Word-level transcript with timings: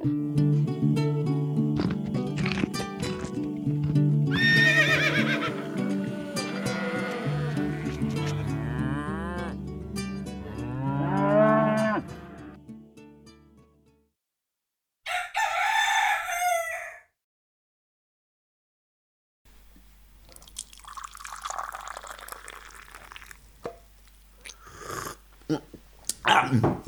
Det 0.00 0.06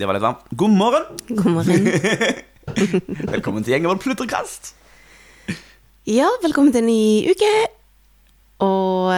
var 0.07 0.15
litt 0.15 0.23
varmt. 0.23 0.39
God 0.51 0.71
morgen! 0.71 1.05
God 1.29 1.53
morgen. 1.53 2.43
Velkommen 3.35 3.65
til 3.65 3.75
gjengen 3.75 3.91
vår 3.91 4.01
Plutterkast. 4.03 4.73
Ja, 6.09 6.27
velkommen 6.43 6.73
til 6.75 6.83
en 6.83 6.89
ny 6.89 7.31
uke. 7.31 7.51
Og 8.65 9.13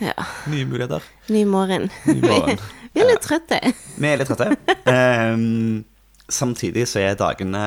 ja, 0.00 0.14
Nye 0.50 0.66
muligheter. 0.66 1.04
ny 1.30 1.44
morgen. 1.46 1.90
Ny 2.08 2.18
morgen. 2.24 2.62
Vi 2.94 3.02
er 3.04 3.10
litt 3.12 3.22
trøtte. 3.22 3.58
Vi 4.00 4.08
er 4.08 4.18
litt 4.18 4.30
trøtte. 4.30 4.56
Um, 4.90 5.84
samtidig 6.32 6.88
så 6.90 7.02
er 7.04 7.18
dagene 7.20 7.60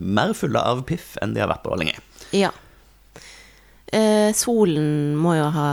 mer 0.00 0.32
fulle 0.38 0.62
av 0.64 0.80
piff 0.88 1.18
enn 1.20 1.34
de 1.36 1.42
har 1.42 1.50
vært 1.50 1.64
på 1.66 1.76
lenge. 1.76 1.98
Ja. 2.32 2.48
Uh, 3.92 4.30
solen 4.36 5.18
må 5.20 5.34
jo 5.36 5.50
ha 5.52 5.68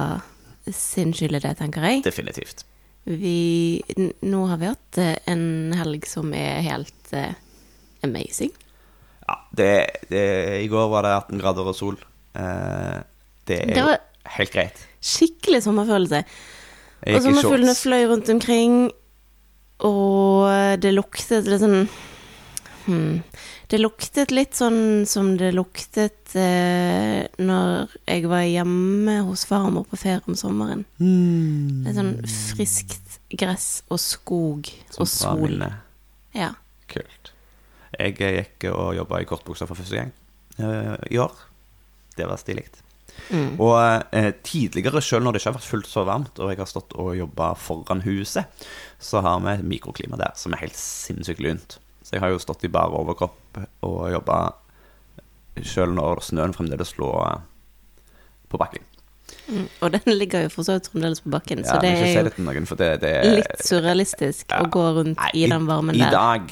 sin 0.75 1.13
skyld 1.15 1.39
i 1.39 1.43
det, 1.45 1.53
tenker 1.61 1.87
jeg. 1.87 2.03
Definitivt. 2.09 2.65
Vi, 3.07 3.79
nå 4.27 4.43
har 4.51 4.59
vi 4.61 4.67
hatt 4.69 4.99
eh, 5.01 5.15
en 5.31 5.71
helg 5.73 6.03
som 6.05 6.35
er 6.37 6.59
helt 6.67 7.15
uh, 7.17 7.31
amazing. 8.05 8.51
Det, 9.51 9.71
det, 10.09 10.23
I 10.63 10.67
går 10.71 10.87
var 10.93 11.03
det 11.03 11.15
18 11.17 11.41
grader 11.41 11.67
og 11.67 11.75
sol. 11.75 11.97
Eh, 12.39 13.01
det 13.49 13.57
er 13.65 13.73
Det 13.75 13.83
jo 13.83 13.95
helt 14.37 14.53
greit. 14.53 14.83
Skikkelig 15.01 15.63
sommerfølelse. 15.65 16.23
Og 17.11 17.23
sommerfuglene 17.25 17.73
fløy 17.75 18.05
rundt 18.11 18.29
omkring, 18.29 18.75
og 19.81 20.77
det 20.83 20.91
luktet 20.93 21.47
litt 21.49 21.63
sånn 21.63 21.87
hmm, 22.85 23.15
Det 23.71 23.79
luktet 23.81 24.29
litt 24.35 24.53
sånn 24.53 25.07
som 25.09 25.31
det 25.39 25.49
luktet 25.57 26.35
eh, 26.37 27.23
når 27.41 27.95
jeg 28.05 28.27
var 28.29 28.43
hjemme 28.45 29.15
hos 29.25 29.47
farmor 29.49 29.87
på 29.89 29.97
ferie 29.97 30.21
om 30.29 30.37
sommeren. 30.37 30.85
Mm. 31.01 31.81
Litt 31.87 31.97
sånn 31.97 32.13
friskt 32.29 33.17
gress 33.31 33.81
og 33.89 33.97
skog 34.03 34.69
Som 34.91 35.05
og 35.07 35.09
sol. 35.09 35.45
minne. 35.47 35.71
Ja. 36.37 36.51
Kult. 36.91 37.31
Jeg 37.99 38.15
gikk 38.17 38.69
og 38.71 38.93
jobba 38.95 39.19
i 39.21 39.27
kortbukser 39.27 39.67
for 39.69 39.75
første 39.79 39.97
gang 39.99 40.11
eh, 40.59 40.95
i 41.11 41.19
år. 41.19 41.33
Det 42.17 42.27
var 42.29 42.39
stilig. 42.39 42.65
Mm. 43.31 43.59
Og 43.59 43.75
eh, 44.15 44.31
tidligere, 44.43 45.01
selv 45.03 45.23
når 45.25 45.35
det 45.35 45.41
ikke 45.41 45.51
har 45.51 45.57
vært 45.59 45.69
fullt 45.69 45.89
så 45.91 46.03
varmt, 46.07 46.39
og 46.39 46.51
jeg 46.53 46.59
har 46.61 46.69
stått 46.69 46.95
og 46.99 47.13
jobba 47.17 47.51
foran 47.59 48.03
huset, 48.05 48.67
så 48.99 49.21
har 49.25 49.39
vi 49.43 49.53
et 49.57 49.65
mikroklima 49.67 50.19
der 50.19 50.31
som 50.39 50.53
er 50.55 50.63
helt 50.63 50.79
sinnssykt 50.79 51.43
lunt. 51.43 51.77
Så 52.03 52.15
jeg 52.15 52.23
har 52.23 52.31
jo 52.33 52.39
stått 52.41 52.63
i 52.67 52.71
bar 52.71 52.91
overkropp 52.95 53.59
og 53.87 53.99
jobba 54.11 54.39
selv 55.67 55.93
når 55.97 56.23
snøen 56.23 56.55
fremdeles 56.55 56.95
lå 56.99 57.11
eh, 57.27 57.43
på 58.51 58.59
bakken. 58.59 58.87
Mm. 59.51 59.67
Og 59.83 59.91
den 59.93 60.13
ligger 60.15 60.45
jo 60.45 60.49
for 60.53 60.67
så 60.67 60.77
vidt 60.77 60.89
fremdeles 60.91 61.21
på 61.23 61.31
bakken, 61.33 61.63
Ja, 61.65 61.73
så 61.75 61.79
det 61.83 61.91
er 61.91 62.23
jo 62.23 62.43
noen, 62.45 62.67
det, 62.79 62.89
det 63.03 63.11
er 63.19 63.31
litt 63.41 63.63
surrealistisk 63.67 64.51
Ja. 64.51 64.61
å 64.63 64.69
gå 64.71 64.83
rundt 64.95 65.17
Nei, 65.19 65.31
i 65.35 65.47
den 65.51 65.67
varmen 65.67 65.95
I 65.95 66.03
der. 66.05 66.11
dag 66.15 66.51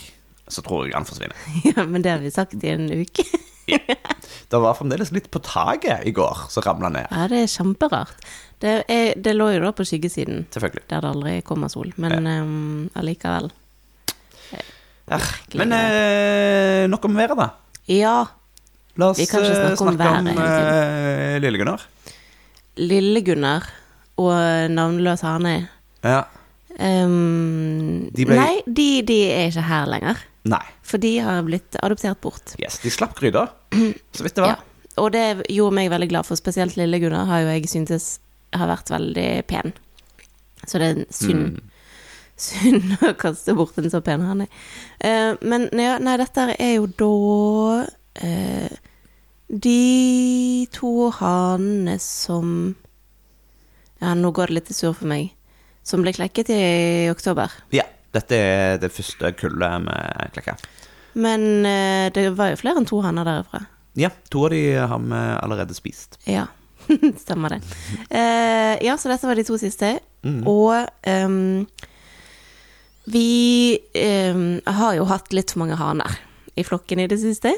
så 0.50 0.64
tror 0.66 0.88
jeg 0.88 0.96
han 0.98 1.08
forsvinner. 1.08 1.38
Ja, 1.70 1.86
men 1.86 2.04
det 2.06 2.12
har 2.16 2.24
vi 2.24 2.32
sagt 2.34 2.58
i 2.64 2.74
en 2.74 2.90
uke. 2.92 3.26
Det 4.50 4.58
var 4.58 4.74
fremdeles 4.74 5.12
litt 5.14 5.28
på 5.30 5.38
taket 5.46 6.02
i 6.10 6.12
går 6.16 6.40
som 6.50 6.64
ramla 6.66 6.90
ned. 6.90 7.06
Ja, 7.14 7.28
det 7.30 7.44
er 7.44 7.52
kjemperart. 7.54 8.16
Det, 8.60 8.72
er, 8.90 9.12
det 9.14 9.36
lå 9.38 9.52
jo 9.54 9.60
da 9.62 9.70
på 9.78 9.86
skyggesiden, 9.86 10.48
Selvfølgelig. 10.50 10.88
der 10.90 11.04
det 11.06 11.12
aldri 11.14 11.34
kommer 11.46 11.70
sol, 11.70 11.92
men 12.02 12.26
ehm, 12.26 12.88
allikevel. 12.98 13.52
Ja, 15.10 15.20
Men 15.58 15.72
eh, 15.78 16.88
nok 16.90 17.06
om 17.06 17.16
været, 17.18 17.38
da. 17.38 17.48
Ja, 17.90 18.18
La 19.00 19.12
oss 19.14 19.20
Vi 19.22 19.26
kan 19.30 19.46
ikke 19.46 19.54
eh, 19.54 19.76
snakke 19.78 20.10
om 20.10 20.28
om, 20.28 20.42
eh, 20.44 21.38
Lille-Gunnar. 21.40 21.86
Lille-Gunnar 22.78 23.70
og 24.20 24.72
navnløs 24.74 25.22
hane. 25.24 25.54
Ja. 26.04 26.24
Um, 26.80 28.10
De 28.16 28.26
ble- 28.26 28.38
Nei, 28.40 28.62
de, 28.66 28.90
de 29.08 29.20
er 29.32 29.48
ikke 29.50 29.64
her 29.70 29.88
lenger. 29.94 30.20
Nei. 30.46 30.64
For 30.88 30.98
de 31.02 31.18
har 31.20 31.44
blitt 31.44 31.76
adoptert 31.84 32.22
bort. 32.22 32.54
Yes, 32.62 32.78
de 32.80 32.90
slapp 32.94 33.18
gryta, 33.20 33.48
så 34.16 34.24
vidt 34.24 34.36
det 34.40 34.46
Ja. 34.48 34.56
Og 35.00 35.12
det 35.14 35.46
gjorde 35.48 35.76
meg 35.76 35.90
veldig 35.92 36.10
glad, 36.12 36.26
for 36.28 36.36
spesielt 36.36 36.76
Lille-Gunnar 36.76 37.26
har 37.30 37.42
jo 37.46 37.52
jeg 37.54 37.70
syntes 37.72 38.20
har 38.54 38.68
vært 38.68 38.90
veldig 38.92 39.28
pen. 39.48 39.74
Så 40.68 40.80
det 40.82 40.88
er 40.90 41.06
synd, 41.14 41.60
Mm. 41.60 41.70
synd 42.40 42.98
å 43.08 43.14
kaste 43.16 43.56
bort 43.56 43.78
en 43.78 43.90
så 43.92 44.02
pen 44.04 44.22
hane. 44.26 44.48
Uh, 45.04 45.36
men 45.42 45.70
nei, 45.72 45.88
nei, 46.04 46.18
dette 46.20 46.50
er 46.60 46.74
jo 46.80 46.88
da 47.00 47.86
uh, 48.24 48.70
de 49.50 50.68
to 50.72 51.10
hanene 51.20 51.96
som 52.00 52.76
Ja, 54.02 54.14
nå 54.16 54.32
går 54.32 54.48
det 54.48 54.54
litt 54.56 54.74
sur 54.76 54.94
for 54.96 55.08
meg. 55.12 55.32
Som 55.84 56.04
ble 56.04 56.14
klekket 56.16 56.50
i 56.56 57.08
oktober. 57.12 57.52
Ja. 57.76 57.84
Dette 58.16 58.38
er 58.38 58.80
det 58.82 58.92
første 58.94 59.32
kullet 59.38 59.84
med 59.86 60.32
klekka. 60.34 60.56
Men 61.20 61.66
eh, 61.66 62.08
det 62.14 62.30
var 62.38 62.54
jo 62.54 62.60
flere 62.62 62.82
enn 62.82 62.88
to 62.90 63.02
haner 63.06 63.28
derifra. 63.28 63.64
Ja, 64.00 64.10
to 64.32 64.46
av 64.48 64.54
de 64.54 64.62
har 64.78 65.02
vi 65.02 65.20
allerede 65.44 65.76
spist. 65.78 66.18
Ja, 66.30 66.48
stemmer 67.24 67.56
det. 67.56 67.60
Eh, 68.10 68.76
ja, 68.86 68.96
så 68.98 69.12
dette 69.12 69.28
var 69.30 69.38
de 69.38 69.46
to 69.48 69.58
siste. 69.62 69.98
Mm. 70.26 70.42
Og 70.50 70.74
ehm, 71.10 71.66
vi 73.10 73.80
ehm, 73.98 74.60
har 74.66 74.96
jo 74.98 75.08
hatt 75.10 75.34
litt 75.34 75.54
for 75.54 75.64
mange 75.64 75.78
haner 75.80 76.18
i 76.60 76.66
flokken 76.68 77.02
i 77.04 77.10
det 77.10 77.20
siste. 77.22 77.54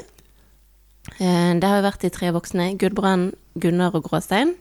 Eh, 1.18 1.52
det 1.58 1.68
har 1.68 1.80
jo 1.80 1.86
vært 1.88 2.04
de 2.04 2.12
tre 2.14 2.32
voksne. 2.34 2.72
Gudbrand, 2.80 3.32
Gunnar 3.60 3.96
og 3.98 4.08
Gråstein. 4.08 4.54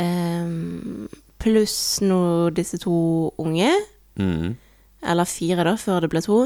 Ehm, 0.00 1.08
Pluss 1.38 2.00
nå 2.02 2.50
disse 2.50 2.80
to 2.82 2.96
unge, 3.38 3.70
Mm. 4.18 4.56
Eller 5.02 5.28
fire 5.28 5.66
da, 5.66 5.76
før 5.78 6.04
det 6.04 6.10
ble 6.12 6.22
to, 6.24 6.40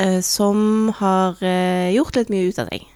eh, 0.00 0.20
som 0.24 0.90
har 1.00 1.40
eh, 1.44 1.92
gjort 1.94 2.18
litt 2.18 2.32
mye 2.32 2.50
ut 2.50 2.60
av 2.62 2.70
deg. 2.72 2.86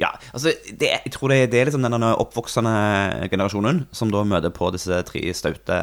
Ja, 0.00 0.10
altså, 0.32 0.54
det, 0.66 0.88
jeg 0.88 1.12
tror 1.14 1.32
det, 1.32 1.50
det 1.52 1.60
er 1.60 1.68
liksom 1.68 1.84
den 1.84 2.08
oppvoksende 2.08 3.28
generasjonen 3.30 3.84
som 3.94 4.10
da 4.12 4.24
møter 4.26 4.52
på 4.54 4.70
disse 4.74 5.02
tre 5.08 5.22
staute 5.36 5.78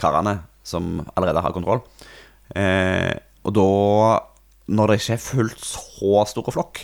karene 0.00 0.40
som 0.66 1.02
allerede 1.14 1.42
har 1.44 1.54
kontroll. 1.54 1.82
Eh, 2.56 3.12
og 3.42 3.54
da, 3.56 3.68
når 4.72 4.92
det 4.92 4.98
ikke 5.00 5.16
er 5.16 5.22
fullt 5.26 5.66
så 5.66 6.24
store 6.32 6.54
flokk, 6.54 6.82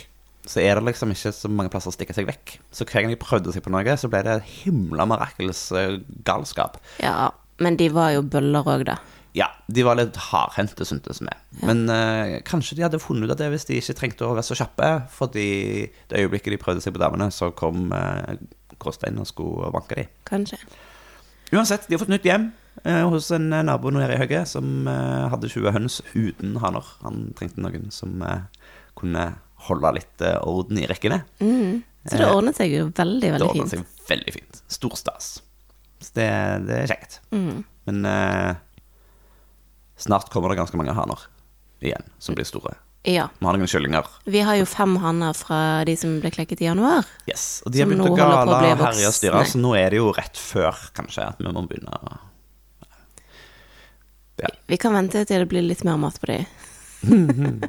så 0.49 0.61
er 0.63 0.79
det 0.79 0.87
liksom 0.87 1.11
ikke 1.13 1.31
så 1.35 1.51
mange 1.51 1.71
plasser 1.73 1.91
å 1.91 1.95
stikke 1.95 2.15
seg 2.15 2.27
vekk. 2.29 2.55
Så 2.73 2.87
hver 2.87 3.03
gang 3.03 3.13
de 3.13 3.19
prøvde 3.21 3.53
seg 3.53 3.63
på 3.65 3.73
noe, 3.73 3.97
så 3.99 4.09
ble 4.11 4.23
det 4.25 4.39
himla 4.63 5.05
mirakels 5.09 5.67
eh, 5.77 5.99
galskap. 6.25 6.79
Ja, 7.03 7.31
men 7.61 7.77
de 7.79 7.89
var 7.93 8.15
jo 8.15 8.25
bøller 8.25 8.65
òg, 8.65 8.87
da. 8.89 8.97
Ja, 9.37 9.47
de 9.69 9.83
var 9.85 9.95
litt 9.99 10.15
hardhendte, 10.29 10.85
syntes 10.89 11.19
vi. 11.21 11.33
Men 11.67 11.83
eh, 11.93 12.39
kanskje 12.47 12.75
de 12.79 12.85
hadde 12.87 12.99
funnet 13.01 13.29
ut 13.29 13.33
av 13.35 13.41
det 13.43 13.49
hvis 13.53 13.67
de 13.69 13.77
ikke 13.77 13.95
trengte 13.99 14.25
å 14.25 14.31
være 14.33 14.45
så 14.47 14.57
kjappe. 14.57 14.87
Fordi 15.13 15.45
det 16.09 16.23
øyeblikket 16.23 16.55
de 16.55 16.61
prøvde 16.61 16.81
seg 16.85 16.95
på 16.95 17.01
damene, 17.03 17.27
så 17.33 17.51
kom 17.53 17.91
uh, 17.93 18.33
Kåstein 18.81 19.19
og 19.21 19.27
skulle 19.29 19.69
vanke 19.75 19.99
dem. 19.99 20.09
Kanskje. 20.29 20.57
Uansett, 21.53 21.87
de 21.89 21.95
har 21.97 22.01
fått 22.03 22.11
nytt 22.13 22.25
hjem 22.29 22.51
eh, 22.85 23.03
hos 23.09 23.31
en 23.33 23.47
eh, 23.53 23.63
nabo 23.65 23.89
nede 23.93 24.13
i 24.13 24.19
Høgge 24.21 24.43
som 24.49 24.85
eh, 24.89 25.27
hadde 25.33 25.49
20 25.49 25.73
høns 25.73 25.99
uten 26.13 26.57
haner. 26.61 26.85
Han 27.01 27.31
trengte 27.37 27.61
noen 27.63 27.87
som 27.93 28.21
eh, 28.21 28.43
kunne 28.99 29.31
holde 29.67 29.93
litt 29.97 30.21
eh, 30.25 30.37
orden 30.47 30.77
i 30.81 30.85
rekkene. 30.89 31.23
Mm. 31.41 31.79
Så 32.05 32.15
det 32.15 32.25
Eh, 32.27 32.31
ordnet 32.37 32.55
seg 32.57 32.71
jo 32.71 32.85
veldig, 32.95 33.21
Det 33.25 33.31
veldig 33.35 33.47
ordnet 33.49 33.73
fint. 33.73 33.89
seg 33.89 34.11
veldig 34.13 34.33
fint. 34.37 34.61
Stor 34.71 34.93
stas. 35.01 35.31
Så 35.99 36.13
det, 36.15 36.29
det 36.69 36.77
er 36.83 36.91
kjekt. 36.93 37.17
Mm. 37.35 37.57
Men 37.89 38.05
eh, 38.07 38.53
snart 39.99 40.31
kommer 40.33 40.51
det 40.51 40.59
ganske 40.61 40.79
mange 40.79 40.95
haner 40.95 41.25
igjen 41.83 42.05
som 42.19 42.37
blir 42.37 42.47
store. 42.47 42.75
Ja. 43.07 43.29
Vi 43.39 43.45
har 43.45 43.55
noen 43.55 43.69
kyllinger. 43.71 44.07
Vi 44.27 44.41
har 44.43 44.57
jo 44.59 44.65
fem 44.67 44.97
hanner 44.99 45.35
fra 45.37 45.85
de 45.87 45.95
som 45.97 46.17
ble 46.19 46.31
klekket 46.35 46.61
i 46.63 46.67
januar. 46.67 47.07
Yes. 47.29 47.61
Og 47.65 47.71
de 47.71 47.83
har 47.83 47.87
begynt 47.87 48.09
å 48.09 48.15
gale 48.17 48.43
og 48.43 48.81
herje 48.83 49.07
og 49.07 49.15
styre, 49.15 49.43
så 49.47 49.61
nå 49.61 49.71
er 49.79 49.93
det 49.93 50.01
jo 50.01 50.09
rett 50.15 50.39
før 50.39 50.75
kanskje 50.97 51.29
at 51.31 51.39
vi 51.39 51.47
må 51.47 51.63
begynne 51.67 51.95
å 51.95 52.17
Ja. 54.39 54.47
Vi 54.71 54.77
kan 54.79 54.93
vente 54.95 55.25
til 55.27 55.41
det 55.41 55.49
blir 55.51 55.65
litt 55.65 55.81
mer 55.83 55.97
mat 55.99 56.15
på 56.21 56.29
de. 56.29 56.37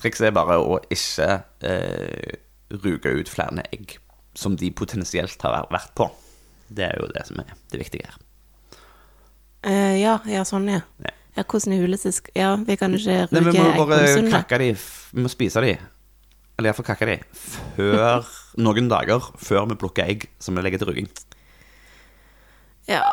Trikset 0.00 0.26
er 0.28 0.34
bare 0.36 0.58
å 0.60 0.76
ikke 0.92 1.28
eh, 1.64 2.34
ruge 2.84 3.14
ut 3.16 3.28
flere 3.32 3.64
egg 3.72 3.96
som 4.36 4.56
de 4.60 4.68
potensielt 4.76 5.40
har 5.40 5.64
vært 5.72 5.94
på. 5.96 6.10
Det 6.68 6.84
er 6.90 7.00
jo 7.00 7.08
det 7.14 7.24
som 7.28 7.40
er 7.40 7.54
det 7.72 7.80
viktige 7.80 8.10
her. 8.10 8.18
Eh, 9.66 9.96
ja, 10.00 10.18
ja, 10.30 10.44
sånn, 10.48 10.68
ja. 10.72 10.80
Ja. 11.04 11.16
Ja, 11.36 11.44
hvordan 11.46 11.78
huleste. 11.78 12.10
Ja, 12.34 12.54
vi 12.56 12.74
kan 12.76 12.94
ikke 12.96 13.26
Nei, 13.30 13.40
ruge 13.44 13.52
vi 13.54 13.62
må 13.78 13.84
bare 13.86 14.22
krakke 14.28 14.58
de, 14.60 14.70
vi 15.14 15.22
må 15.24 15.30
spise 15.30 15.62
de. 15.62 15.76
eller 16.58 16.70
iallfall 16.72 16.84
kakker 16.90 17.08
de, 17.08 17.18
før 17.76 18.26
noen 18.60 18.88
dager 18.90 19.30
før 19.40 19.68
vi 19.70 19.76
plukker 19.80 20.10
egg 20.10 20.26
som 20.42 20.58
vi 20.58 20.64
legger 20.66 20.82
til 20.82 20.90
rugging. 20.90 21.08
Ja, 22.90 23.04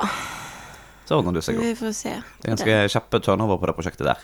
Så 1.08 1.20
ordner 1.20 1.38
det 1.38 1.44
seg 1.46 1.56
jo. 1.56 1.62
vi 1.64 1.76
får 1.78 1.94
se. 1.96 2.16
Det 2.42 2.50
er 2.50 2.56
ganske 2.56 2.78
kjapp 2.92 3.20
turnover 3.24 3.62
på 3.62 3.70
det 3.70 3.76
prosjektet 3.78 4.10
der. 4.10 4.20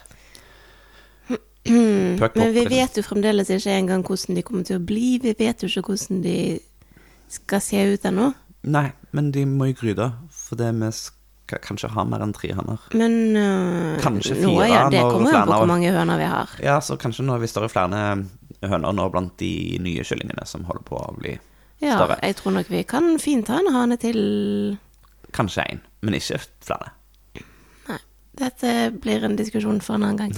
Pøk 2.19 2.35
Men 2.35 2.51
vi 2.57 2.65
vet 2.67 2.97
jo 2.99 3.03
fremdeles 3.05 3.51
ikke 3.53 3.77
engang 3.77 4.03
hvordan 4.03 4.35
de 4.35 4.43
kommer 4.43 4.67
til 4.67 4.81
å 4.81 4.83
bli. 4.83 5.19
Vi 5.23 5.35
vet 5.39 5.63
jo 5.63 5.69
ikke 5.69 5.93
hvordan 5.93 6.23
de 6.25 6.37
skal 7.31 7.63
se 7.63 7.85
ut 7.93 8.09
ennå. 8.09 8.33
Nei, 8.73 8.89
men 9.15 9.31
de 9.31 9.45
må 9.47 9.69
i 9.71 9.75
gryte, 9.77 10.09
for 10.33 10.59
det 10.59 10.73
vi 10.81 10.89
skal 10.97 11.19
kanskje 11.61 11.89
ha 11.93 12.03
mer 12.07 12.21
enn 12.25 12.33
tre 12.35 12.49
høner. 12.57 12.77
Men 12.97 13.13
uh, 13.37 13.97
Kanskje 14.01 14.35
nå, 14.39 14.49
fire 14.55 14.67
ja, 14.71 14.83
det 14.89 15.01
kommer 15.05 15.31
jo 15.31 15.37
på 15.43 15.47
hvor 15.59 15.67
mange 15.69 15.91
høner 15.93 16.17
vi 16.21 16.27
har. 16.31 16.47
Ja, 16.63 16.79
så 16.81 16.97
kanskje 17.01 17.23
nå 17.27 17.33
hvis 17.41 17.53
det 17.55 17.61
er 17.63 17.67
flere 17.73 17.99
høner 18.63 18.91
nå 18.95 19.09
blant 19.11 19.33
de 19.41 19.53
nye 19.83 20.03
kyllingene 20.07 20.45
som 20.47 20.63
holder 20.69 20.83
på 20.87 20.95
å 20.99 21.13
bli 21.19 21.33
Ja, 21.83 21.97
større. 21.97 22.15
jeg 22.23 22.35
tror 22.39 22.51
nok 22.55 22.67
vi 22.71 22.83
kan 22.87 23.05
fint 23.19 23.47
ha 23.51 23.57
en 23.59 23.73
hane 23.75 23.97
til. 23.99 24.19
Kanskje 25.35 25.61
én, 25.73 25.79
men 26.05 26.13
ikke 26.15 26.39
flere. 26.63 26.87
Nei, 27.89 27.99
dette 28.39 28.69
blir 29.03 29.19
en 29.27 29.35
diskusjon 29.39 29.81
for 29.83 29.93
en 29.97 30.03
annen 30.07 30.19
gang. 30.21 30.33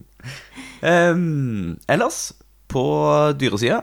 um, 0.82 1.76
ellers, 1.88 2.32
på 2.70 2.82
dyresida 3.40 3.80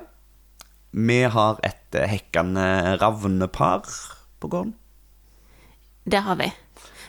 Vi 0.96 1.18
har 1.28 1.58
et 1.68 1.96
hekkende 2.08 2.96
ravnepar 3.02 3.84
på 4.40 4.48
gården. 4.54 4.72
Det 6.08 6.22
har 6.24 6.38
vi. 6.40 6.48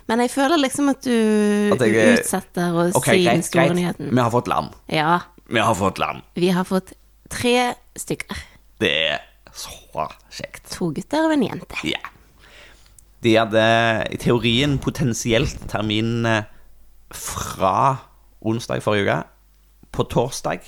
Men 0.09 0.23
jeg 0.25 0.31
føler 0.33 0.59
liksom 0.63 0.89
at 0.91 1.03
du 1.05 1.73
At 1.75 1.83
jeg- 1.85 2.19
utsetter 2.19 2.73
å 2.73 2.87
okay, 2.97 3.19
si 3.21 3.25
den 3.29 3.43
store 3.47 3.75
nyheten. 3.77 4.11
Vi 4.11 4.21
har 4.25 4.31
fått 4.33 4.49
lam. 4.49 4.71
Ja, 4.89 5.21
Vi 5.49 5.61
har 5.61 5.75
fått 5.75 5.99
lam. 5.99 6.23
vi 6.35 6.49
har 6.51 6.65
fått 6.65 6.93
tre 7.31 7.75
stykker. 7.97 8.37
Det 8.81 8.91
er 9.13 9.21
så 9.53 10.09
kjekt. 10.31 10.71
To 10.77 10.91
gutter 10.93 11.27
og 11.27 11.33
en 11.33 11.43
jente. 11.43 11.77
Ja. 11.85 11.99
De 13.21 13.35
hadde 13.35 13.63
i 14.15 14.17
teorien 14.17 14.79
potensielt 14.79 15.69
termin 15.69 16.25
eh, 16.27 16.45
fra 17.13 17.99
onsdag 18.41 18.81
forrige 18.85 19.09
uke. 19.09 19.25
På 19.93 20.05
torsdag 20.09 20.61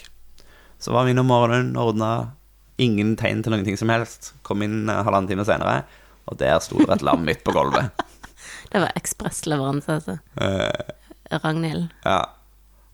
så 0.81 0.93
var 0.93 1.05
vi 1.05 1.12
innom 1.15 1.27
morgenen 1.31 1.77
og 1.77 1.93
ordna 1.94 2.32
ingen 2.81 3.15
tegn 3.21 3.43
til 3.44 3.53
noen 3.53 3.65
ting 3.65 3.77
som 3.79 3.88
helst. 3.93 4.32
Kom 4.43 4.62
inn 4.67 4.88
eh, 4.88 5.03
halvannen 5.05 5.29
time 5.31 5.44
senere, 5.47 5.85
og 6.27 6.38
der 6.41 6.59
sto 6.65 6.79
det 6.82 6.91
et 6.99 7.03
lam 7.06 7.25
midt 7.25 7.44
på 7.44 7.53
gulvet. 7.56 7.91
Det 8.70 8.82
var 8.82 8.93
ekspressleveranse, 8.99 9.99
altså. 9.99 10.19
Eh, 10.40 11.38
Ragnhild. 11.43 11.90
ja. 12.05 12.20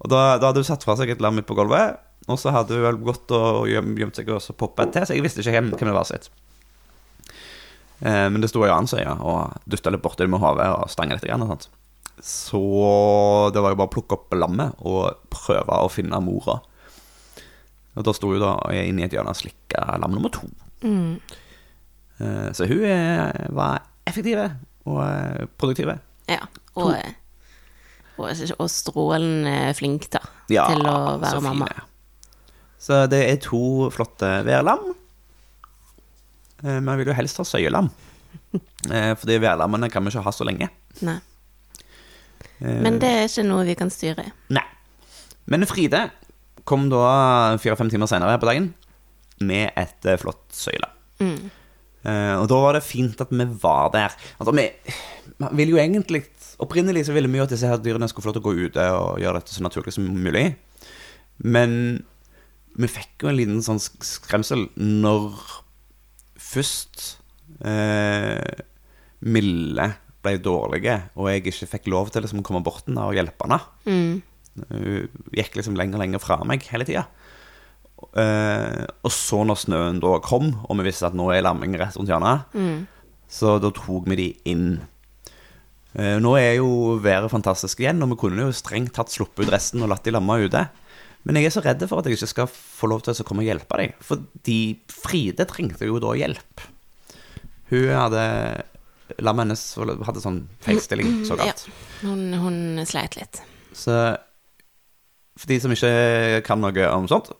Og 0.05 0.11
da, 0.13 0.37
da 0.37 0.51
hadde 0.51 0.61
hun 0.61 0.67
satt 0.69 0.85
fra 0.85 0.93
seg 0.99 1.09
et 1.09 1.23
lam 1.25 1.39
midt 1.39 1.47
på 1.49 1.55
gulvet, 1.57 1.97
og 2.29 2.37
så 2.41 2.53
hadde 2.53 2.77
hun 2.77 2.85
vel 2.85 2.99
gått 3.01 3.33
og 3.33 3.65
gjem, 3.71 3.95
gjemt 3.97 4.19
seg 4.19 4.29
og 4.35 4.43
så 4.45 4.53
poppet 4.53 4.93
til, 4.93 5.07
så 5.09 5.17
jeg 5.17 5.25
visste 5.25 5.41
ikke 5.41 5.55
hvem, 5.55 5.71
hvem 5.73 5.89
det 5.89 5.95
var 5.97 6.09
sitt. 6.09 6.29
Eh, 8.05 8.27
men 8.29 8.43
det 8.45 8.51
sto 8.53 8.61
ei 8.67 8.73
annen 8.73 8.91
side 8.91 9.15
og 9.25 9.57
dytta 9.65 9.93
litt 9.95 10.05
borti 10.05 10.27
det 10.27 10.33
med 10.35 10.43
hodet 10.43 10.69
og 10.75 10.91
stanga 10.93 11.17
litt. 11.17 11.25
Grann, 11.25 11.47
og 11.47 11.55
sånt. 11.55 11.69
Så 12.21 12.61
det 13.53 13.61
var 13.65 13.73
jo 13.73 13.81
bare 13.81 13.89
å 13.89 13.95
plukke 13.97 14.17
opp 14.19 14.37
lammet 14.37 14.77
og 14.85 15.17
prøve 15.33 15.81
å 15.81 15.89
finne 15.93 16.21
mora. 16.25 16.61
Og 17.97 18.05
da 18.05 18.13
sto 18.17 18.29
hun 18.33 18.43
da 18.43 18.55
inne 18.77 19.05
i 19.05 19.09
et 19.09 19.17
hjørne 19.17 19.33
og 19.33 19.41
slikka 19.41 19.97
lam 20.01 20.13
nummer 20.13 20.33
to. 20.33 20.45
Mm. 20.85 21.17
Eh, 22.21 22.49
så 22.57 22.69
hun 22.69 22.85
var 23.57 23.81
effektiv 24.09 24.45
og 24.87 25.49
produktive. 25.59 25.99
Ja. 26.31 26.41
Og, 26.79 26.95
og, 28.19 28.31
og 28.59 28.71
strålende 28.73 29.73
flink, 29.79 30.09
da. 30.15 30.23
Ja, 30.53 30.67
til 30.71 30.87
å 30.87 30.95
så 30.95 31.19
være 31.23 31.41
fine. 31.41 31.47
mamma. 31.51 31.87
Så 32.87 33.01
det 33.11 33.23
er 33.31 33.39
to 33.43 33.61
flotte 33.95 34.29
værlam. 34.47 34.93
Eh, 36.63 36.79
Men 36.81 36.93
jeg 36.95 37.03
vil 37.03 37.11
jo 37.13 37.19
helst 37.21 37.43
ha 37.43 37.47
søyelam. 37.49 37.91
Eh, 38.87 39.13
Fordi 39.19 39.41
værlammene 39.43 39.89
kan 39.91 40.05
vi 40.05 40.13
ikke 40.13 40.23
ha 40.23 40.31
så 40.33 40.45
lenge. 40.47 40.69
Nei. 41.05 41.17
Eh, 42.61 42.79
Men 42.85 43.01
det 43.03 43.09
er 43.11 43.25
ikke 43.27 43.43
noe 43.49 43.65
vi 43.67 43.75
kan 43.77 43.91
styre. 43.91 44.29
Nei. 44.55 44.63
Men 45.51 45.67
Fride 45.67 46.05
kom 46.69 46.87
da 46.93 47.57
fire-fem 47.63 47.91
timer 47.91 48.09
senere 48.11 48.39
på 48.41 48.47
dagen 48.49 48.69
med 49.43 49.73
et 49.77 50.07
eh, 50.09 50.17
flott 50.23 50.45
søyelam. 50.55 50.93
Mm. 51.21 51.51
Eh, 52.07 52.35
og 52.39 52.47
da 52.51 52.63
var 52.63 52.77
det 52.77 52.87
fint 52.87 53.21
at 53.23 53.33
vi 53.35 53.47
var 53.63 53.91
der. 53.95 54.17
Altså, 54.39 54.55
vi, 54.57 54.67
vi 55.43 55.53
ville 55.59 55.77
jo 55.77 55.83
egentlig 55.83 56.25
Opprinnelig 56.57 57.03
så 57.05 57.13
ville 57.13 57.29
vi 57.29 57.37
jo 57.37 57.45
at 57.45 57.51
disse 57.53 57.69
her 57.69 57.81
dyrene 57.85 58.07
skulle 58.09 58.25
få 58.25 58.31
lov 58.31 58.37
til 58.39 58.41
å 58.41 58.47
gå 58.47 58.69
ute 58.71 58.85
og 58.97 59.19
gjøre 59.21 59.43
dette 59.43 59.53
så 59.53 59.61
naturlig 59.61 59.93
som 59.93 60.07
mulig. 60.09 60.47
Men 61.45 61.75
vi 62.81 62.89
fikk 62.89 63.27
jo 63.27 63.29
en 63.29 63.37
liten 63.37 63.59
sånn 63.65 63.81
skremsel 63.83 64.65
når 64.81 65.37
først 66.41 67.05
eh, 67.61 68.63
Mille 69.29 69.87
ble 70.25 70.35
dårlige, 70.41 70.97
og 71.13 71.29
jeg 71.29 71.45
ikke 71.45 71.69
fikk 71.75 71.93
lov 71.93 72.09
til 72.13 72.25
liksom, 72.25 72.41
å 72.41 72.47
komme 72.49 72.65
bort 72.65 72.87
til 72.87 72.95
henne 72.95 73.05
og 73.05 73.17
hjelpe 73.17 73.47
henne. 73.47 73.61
Mm. 73.85 74.65
Hun 74.73 75.37
gikk 75.37 75.61
liksom 75.61 75.77
lenger 75.77 75.99
og 75.99 76.05
lenger 76.07 76.25
fra 76.25 76.41
meg 76.49 76.65
hele 76.73 76.89
tida. 76.89 77.05
Eh, 78.17 78.85
og 79.05 79.13
så 79.13 79.39
når 79.49 79.59
snøen 79.63 80.01
da 80.03 80.19
kom, 80.25 80.51
og 80.69 80.77
vi 80.79 80.87
visste 80.91 81.09
at 81.09 81.17
nå 81.17 81.31
er 81.33 81.45
lamming 81.47 81.77
rett 81.81 81.97
rundt 81.97 82.11
hjørnet, 82.13 82.45
Mm. 82.55 82.87
så 83.29 83.59
da 83.61 83.71
tok 83.71 84.05
vi 84.07 84.17
de 84.17 84.27
inn. 84.53 84.81
Eh, 85.97 86.19
nå 86.21 86.35
er 86.39 86.57
jo 86.59 86.99
været 87.01 87.31
fantastisk 87.33 87.81
igjen, 87.81 88.03
og 88.05 88.11
vi 88.13 88.17
kunne 88.21 88.45
jo 88.45 88.53
strengt 88.53 88.93
tatt 88.93 89.09
sluppet 89.09 89.47
ut 89.47 89.53
resten 89.53 89.83
og 89.83 89.89
latt 89.89 90.05
de 90.05 90.13
lamme 90.13 90.37
ute. 90.45 90.69
Men 91.25 91.37
jeg 91.41 91.47
er 91.49 91.51
så 91.57 91.65
redd 91.65 91.83
for 91.89 91.99
at 91.99 92.05
jeg 92.07 92.19
ikke 92.19 92.29
skal 92.29 92.47
få 92.53 92.87
lov 92.89 93.03
til 93.03 93.15
å 93.17 93.25
komme 93.27 93.43
og 93.43 93.49
hjelpe 93.49 93.77
dem. 93.81 93.93
Fordi 94.05 94.59
Fride 94.93 95.47
trengte 95.49 95.89
jo 95.89 95.99
da 95.99 96.13
hjelp. 96.15 96.61
Hun 97.73 97.89
hadde 97.97 98.63
Lammet 99.23 99.47
hennes 99.47 99.61
hadde 100.05 100.21
sånn 100.21 100.49
feilstilling, 100.61 101.25
såkalt. 101.29 101.69
Hun, 102.03 102.33
hun 102.43 102.57
sleit 102.85 103.15
litt. 103.17 103.39
Så 103.73 103.95
for 105.39 105.47
de 105.47 105.59
som 105.63 105.71
ikke 105.71 106.43
kan 106.45 106.59
noe 106.61 106.89
om 106.91 107.07
sånt 107.07 107.31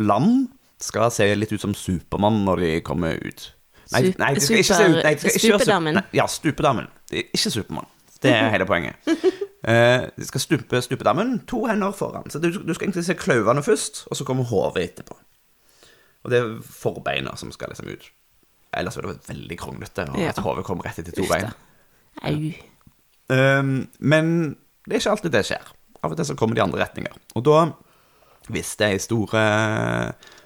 Lam 0.00 0.48
skal 0.80 1.10
se 1.12 1.26
litt 1.36 1.52
ut 1.52 1.60
som 1.62 1.74
Supermann 1.76 2.42
når 2.46 2.62
de 2.64 2.70
kommer 2.86 3.18
ut. 3.20 3.46
Nei, 3.92 4.04
nei 4.20 4.34
de 4.36 4.40
skal 4.44 4.60
ikke 4.62 4.76
se 4.78 4.84
ut 4.86 5.00
nei, 5.02 5.14
de 5.18 5.20
skal 5.24 5.34
ikke 5.34 5.48
Stupedammen. 5.58 5.96
nei, 5.98 6.04
Ja, 6.16 6.26
stupedammen. 6.30 6.86
Det 7.10 7.18
er 7.24 7.32
ikke 7.34 7.50
Supermann. 7.56 7.88
Det 8.20 8.30
er 8.36 8.50
hele 8.52 8.66
poenget. 8.68 8.94
Uh, 9.64 10.06
de 10.20 10.26
skal 10.28 10.42
stupe 10.44 10.80
stupedammen, 10.84 11.38
to 11.48 11.64
hender 11.66 11.92
foran. 11.96 12.28
Så 12.30 12.38
du, 12.42 12.50
du 12.52 12.72
skal 12.76 12.86
egentlig 12.90 13.04
se 13.08 13.16
klauvene 13.16 13.62
først, 13.64 14.02
og 14.10 14.16
så 14.18 14.24
kommer 14.28 14.44
hodet 14.50 14.84
etterpå. 14.90 15.16
Og 16.24 16.30
det 16.32 16.38
er 16.42 16.50
forbeina 16.62 17.32
som 17.40 17.52
skal 17.52 17.72
liksom 17.72 17.88
ut. 17.88 18.10
Ellers 18.76 18.96
ville 18.98 19.08
det 19.08 19.16
vært 19.16 19.30
veldig 19.32 19.58
kronglete, 19.58 20.04
og 20.12 20.20
Ja. 20.20 20.28
at 20.34 20.38
hodet 20.44 20.64
kommer 20.68 20.84
rett 20.86 21.00
etter 21.02 21.16
to 21.16 21.24
bein. 21.30 21.48
Au. 22.22 22.36
Um, 23.30 23.88
men 23.98 24.32
det 24.86 24.96
er 24.98 25.00
ikke 25.00 25.14
alltid 25.16 25.32
det 25.34 25.44
skjer. 25.48 25.72
Av 26.04 26.12
og 26.12 26.16
til 26.20 26.28
så 26.28 26.36
kommer 26.38 26.56
de 26.58 26.62
andre 26.64 26.80
retninger. 26.84 27.16
Og 27.36 27.44
da, 27.48 27.56
hvis 28.48 28.76
det 28.80 28.94
er 28.94 29.02
store 29.02 29.42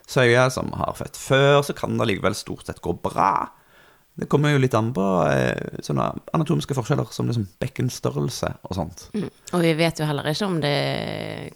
søyer 0.09 0.51
som 0.53 0.73
har 0.77 0.97
født 0.99 1.17
før, 1.17 1.61
så 1.63 1.77
kan 1.77 1.99
det 1.99 2.09
likevel 2.11 2.37
stort 2.37 2.67
sett 2.67 2.83
gå 2.85 2.93
bra. 3.05 3.49
Det 4.15 4.29
kommer 4.31 4.53
jo 4.53 4.61
litt 4.63 4.75
an 4.79 4.93
på 4.95 5.05
eh, 5.27 5.81
sånne 5.83 6.07
anatomiske 6.37 6.77
forskjeller 6.77 7.09
som 7.11 7.27
liksom 7.27 7.49
bekkenstørrelse 7.63 8.51
og 8.63 8.77
sånt. 8.79 9.09
Mm. 9.17 9.27
Og 9.27 9.65
vi 9.65 9.73
vet 9.79 9.99
jo 9.99 10.07
heller 10.07 10.29
ikke 10.31 10.47
om 10.47 10.61
det 10.63 10.75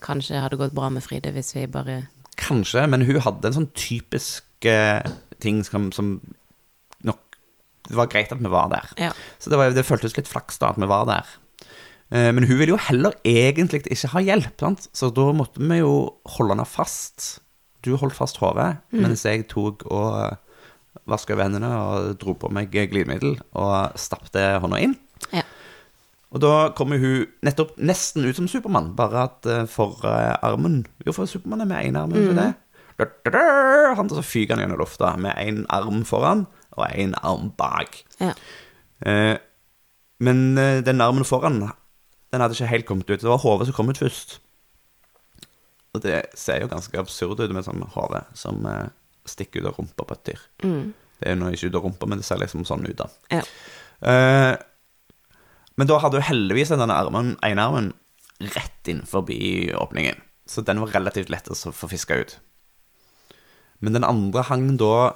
kanskje 0.02 0.42
hadde 0.42 0.58
gått 0.58 0.74
bra 0.74 0.90
med 0.90 1.04
Fride 1.04 1.32
hvis 1.34 1.54
vi 1.54 1.68
bare 1.70 2.02
Kanskje, 2.38 2.84
men 2.86 3.02
hun 3.02 3.18
hadde 3.22 3.50
en 3.50 3.56
sånn 3.56 3.72
typisk 3.78 4.66
eh, 4.66 5.06
ting 5.42 5.62
som, 5.66 5.90
som 5.94 6.16
nok 7.06 7.38
Det 7.88 7.96
var 7.98 8.10
greit 8.10 8.34
at 8.34 8.42
vi 8.42 8.50
var 8.50 8.70
der. 8.70 8.90
Ja. 9.06 9.12
Så 9.38 9.50
det, 9.50 9.58
var, 9.58 9.74
det 9.74 9.86
føltes 9.86 10.16
litt 10.18 10.30
flaks 10.30 10.58
da 10.62 10.72
at 10.72 10.82
vi 10.82 10.90
var 10.90 11.06
der. 11.08 11.30
Eh, 12.10 12.30
Men 12.32 12.46
hun 12.48 12.58
ville 12.58 12.72
jo 12.72 12.80
heller 12.88 13.12
egentlig 13.24 13.82
ikke 13.84 14.12
ha 14.14 14.20
hjelp, 14.24 14.54
sant? 14.60 14.88
så 14.96 15.10
da 15.14 15.28
måtte 15.36 15.60
vi 15.60 15.80
jo 15.80 15.94
holde 16.36 16.54
henne 16.56 16.66
fast. 16.68 17.40
Du 17.84 17.94
holdt 17.96 18.16
fast 18.16 18.40
hodet, 18.42 18.78
mens 18.90 19.24
jeg 19.24 19.46
tok 19.48 19.84
og 19.86 20.38
vaska 21.08 21.34
over 21.34 21.46
hendene 21.46 21.68
og 21.68 22.16
dro 22.20 22.34
på 22.34 22.50
meg 22.52 22.72
glidemiddel 22.72 23.36
og 23.56 23.94
stappte 24.00 24.58
hånda 24.62 24.80
inn. 24.82 24.96
ja. 25.32 25.44
Og 26.28 26.42
da 26.44 26.68
kommer 26.76 27.00
hun 27.00 27.22
nettopp 27.40 27.78
nesten 27.80 28.26
ut 28.28 28.36
som 28.36 28.48
Supermann, 28.50 28.90
bare 28.96 29.22
at 29.30 29.46
eh, 29.48 29.62
for 29.70 30.02
eh, 30.04 30.34
armen 30.44 30.82
Jo, 31.06 31.14
for 31.16 31.24
Supermann 31.24 31.62
er 31.64 31.70
med 31.70 31.86
én 31.88 31.96
arm, 31.96 32.12
mm. 32.12 32.36
det? 32.36 32.50
Da, 32.98 33.06
da, 33.24 33.30
da, 33.32 33.94
han 33.96 34.10
så 34.12 34.20
fyker 34.20 34.52
han 34.52 34.66
gjennom 34.66 34.80
lufta 34.82 35.14
med 35.16 35.38
én 35.40 35.62
arm 35.72 36.02
foran 36.04 36.44
og 36.76 36.84
én 36.90 37.14
arm 37.22 37.52
bak. 37.56 38.02
ja. 38.20 38.34
Eh, 39.06 39.38
men 40.20 40.58
eh, 40.58 40.80
den 40.82 41.00
armen 41.00 41.24
foran, 41.24 41.62
den 42.32 42.44
hadde 42.44 42.56
ikke 42.56 42.70
helt 42.70 42.86
kommet 42.88 43.10
ut. 43.10 43.20
Det 43.22 43.30
var 43.30 43.40
hodet 43.42 43.68
som 43.68 43.76
kom 43.76 43.90
ut 43.92 44.00
først. 44.00 44.38
Og 45.96 46.04
det 46.04 46.20
ser 46.36 46.62
jo 46.62 46.70
ganske 46.70 47.00
absurd 47.00 47.40
ut 47.40 47.52
med 47.54 47.66
sånn 47.66 47.84
hode 47.94 48.22
som 48.36 48.66
eh, 48.68 48.88
stikker 49.28 49.64
ut 49.64 49.70
av 49.70 49.78
rumpa 49.78 50.04
på 50.06 50.16
et 50.16 50.26
dyr. 50.30 50.42
Mm. 50.64 50.82
Det 51.18 51.30
er 51.30 51.38
nå 51.38 51.52
ikke 51.54 51.70
ut 51.70 51.78
av 51.80 51.86
rumpa, 51.88 52.08
men 52.10 52.20
det 52.20 52.28
ser 52.28 52.40
liksom 52.42 52.66
sånn 52.68 52.86
ut, 52.86 52.98
da. 53.00 53.08
ja. 53.38 53.44
Eh, 53.98 54.54
men 55.78 55.86
da 55.86 56.00
hadde 56.02 56.18
jo 56.18 56.26
heldigvis 56.26 56.72
den 56.74 56.90
armen, 56.90 57.36
ene 57.46 57.62
armen 57.62 57.92
rett 58.54 58.90
inn 58.90 59.04
forbi 59.06 59.70
åpningen. 59.78 60.18
Så 60.48 60.64
den 60.66 60.80
var 60.82 60.90
relativt 60.90 61.30
lett 61.30 61.50
å 61.50 61.54
få 61.54 61.90
fiska 61.90 62.18
ut. 62.18 62.34
Men 63.78 63.94
den 63.94 64.06
andre 64.06 64.42
hang 64.48 64.72
da 64.80 65.14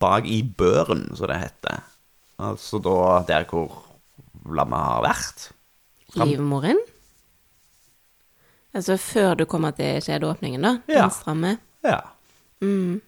bak 0.00 0.28
i 0.28 0.42
børen, 0.44 1.06
som 1.16 1.30
det 1.30 1.40
heter. 1.40 1.80
Altså 2.42 2.80
da 2.84 3.22
der 3.28 3.46
hvor 3.48 3.72
lammet 4.44 4.80
har 4.80 5.04
vært. 5.06 5.46
Livmoren? 6.18 6.80
Altså 8.74 8.96
før 8.98 9.36
du 9.38 9.44
kommer 9.46 9.74
til 9.76 10.02
skjedeåpningen, 10.02 10.64
da? 10.64 10.76
Ja. 10.90 11.08
Stramme? 11.14 11.56
Ja. 11.86 12.00
Mm. 12.64 13.00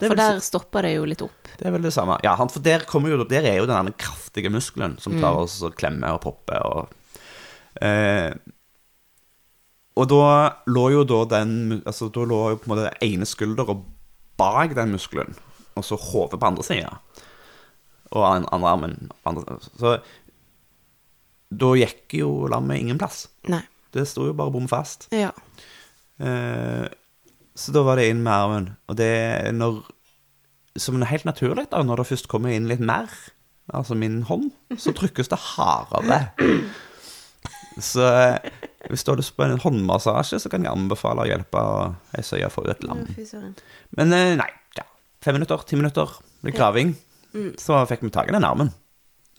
For 0.00 0.18
der 0.18 0.40
stopper 0.42 0.86
det 0.86 0.94
jo 0.96 1.04
litt 1.06 1.22
opp. 1.22 1.50
Det 1.58 1.68
er 1.68 1.74
vel 1.74 1.84
det 1.84 1.92
samme. 1.94 2.16
Ja, 2.24 2.34
for 2.40 2.64
der, 2.64 2.86
jo, 2.88 3.24
der 3.28 3.46
er 3.46 3.60
jo 3.60 3.68
den 3.70 3.92
kraftige 4.00 4.50
muskelen 4.50 4.96
som 5.02 5.18
tar 5.20 5.36
oss 5.44 5.60
og 5.62 5.76
klemmer 5.78 6.16
og 6.16 6.22
popper 6.24 6.64
og 6.66 7.84
eh, 7.84 8.32
Og 10.00 10.08
da 10.08 10.24
lå 10.66 10.88
jo 10.96 11.04
da 11.04 11.20
den 11.36 11.82
Altså, 11.84 12.08
da 12.08 12.24
lå 12.26 12.40
jo 12.54 12.58
på 12.58 12.66
en 12.66 12.74
måte 12.74 12.88
den 12.88 13.12
ene 13.12 13.28
skuldra 13.28 13.76
bak 14.40 14.72
den 14.74 14.94
muskelen, 14.96 15.36
og 15.76 15.84
så 15.84 15.94
hodet 16.00 16.40
på 16.40 16.48
andre 16.48 16.64
sida. 16.66 16.96
Og 18.10 18.24
andre 18.26 18.68
armen 18.72 18.96
andre 19.28 19.58
Så 19.76 19.98
da 21.58 21.72
gikk 21.78 22.16
jo 22.20 22.30
lammet 22.50 22.80
ingen 22.82 23.00
plass. 23.00 23.26
Nei. 23.50 23.62
Det 23.92 24.06
sto 24.08 24.24
jo 24.28 24.36
bare 24.36 24.52
bom 24.54 24.68
fast. 24.70 25.08
Ja. 25.12 25.30
Eh, 26.22 26.86
så 27.54 27.74
da 27.74 27.82
var 27.84 28.00
det 28.00 28.08
inn 28.08 28.22
med 28.24 28.32
armen. 28.32 28.70
Og 28.88 28.96
det 29.00 29.10
er 29.10 29.52
når 29.56 29.82
Som 30.80 31.02
er 31.02 31.10
helt 31.10 31.26
naturlig, 31.28 31.66
da, 31.68 31.82
når 31.84 32.00
det 32.00 32.06
først 32.08 32.30
kommer 32.32 32.48
inn 32.48 32.64
litt 32.64 32.80
mer, 32.80 33.10
altså 33.76 33.92
min 33.92 34.22
hånd, 34.24 34.46
så 34.80 34.94
trykkes 34.96 35.28
det 35.28 35.36
hardere. 35.36 36.22
Så 37.76 38.06
eh, 38.08 38.48
hvis 38.88 39.04
du 39.04 39.10
har 39.12 39.20
lyst 39.20 39.34
på 39.36 39.44
en 39.44 39.60
håndmassasje, 39.60 40.40
så 40.40 40.48
kan 40.48 40.64
jeg 40.64 40.72
anbefale 40.72 41.26
å 41.26 41.28
hjelpe 41.28 41.60
ei 42.16 42.24
søye 42.24 42.48
få 42.48 42.64
ut 42.64 42.86
lam. 42.88 43.04
Men 44.00 44.16
eh, 44.16 44.32
nei, 44.40 44.48
ja. 44.78 44.86
Fem 45.20 45.36
minutter, 45.36 45.60
ti 45.68 45.76
minutter, 45.76 46.16
litt 46.48 46.56
graving. 46.56 46.94
Så 47.60 47.76
fikk 47.92 48.06
vi 48.06 48.10
tak 48.12 48.32
i 48.32 48.34
den 48.34 48.48
armen. 48.48 48.72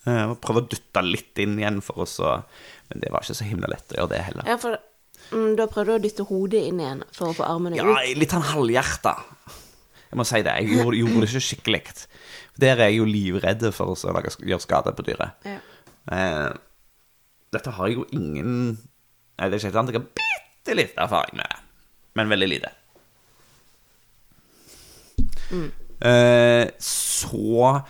Eh, 0.06 0.24
Og 0.30 0.40
prøvde 0.44 0.64
å 0.66 0.70
dytte 0.74 1.04
litt 1.06 1.40
inn 1.40 1.58
igjen 1.60 1.78
for 1.86 2.04
oss 2.04 2.18
Men 2.20 3.00
det 3.04 3.12
var 3.14 3.24
ikke 3.24 3.38
så 3.40 3.46
himla 3.48 3.70
lett 3.72 3.94
å 3.94 4.02
gjøre 4.02 4.12
det 4.12 4.22
heller. 4.28 4.48
Ja, 4.50 4.58
for 4.60 4.76
mm, 5.32 5.54
da 5.60 5.68
prøvde 5.72 5.94
du 5.94 5.96
å 5.96 6.04
dytte 6.04 6.26
hodet 6.28 6.66
inn 6.68 6.82
igjen 6.84 7.04
for 7.16 7.32
å 7.32 7.38
få 7.38 7.46
armene 7.48 7.78
Ja, 7.80 7.86
ut. 7.88 8.18
litt 8.20 8.34
sånn 8.36 8.44
halvhjerta. 8.52 9.16
Jeg 10.12 10.20
må 10.20 10.26
si 10.30 10.42
det. 10.46 10.58
Jeg 10.62 10.76
gjorde, 10.78 10.98
gjorde 11.00 11.22
det 11.24 11.30
ikke 11.32 11.46
skikkelig. 11.48 11.82
Der 12.62 12.76
er 12.78 12.92
jeg 12.92 13.00
jo 13.00 13.06
livredd 13.10 13.64
for 13.74 13.96
å 13.96 13.98
gjøre 13.98 14.60
skade 14.62 14.94
på 14.94 15.06
dyret. 15.08 15.32
Ja. 15.48 15.58
Eh, 16.14 16.52
dette 17.56 17.72
har 17.74 17.88
jeg 17.90 17.98
jo 18.02 18.06
ingen 18.12 18.78
Nei, 19.40 19.48
det 19.50 19.56
er 19.56 19.60
ikke 19.64 19.72
helt 19.72 19.80
sant. 19.80 19.90
Jeg 19.90 19.98
har 19.98 20.12
bitte 20.20 20.76
litt 20.78 20.98
erfaring 21.02 21.40
med 21.40 21.48
det, 21.50 21.58
men 22.20 22.30
veldig 22.30 22.50
lite. 22.52 22.70
Eh, 26.04 26.68
så 26.80 27.82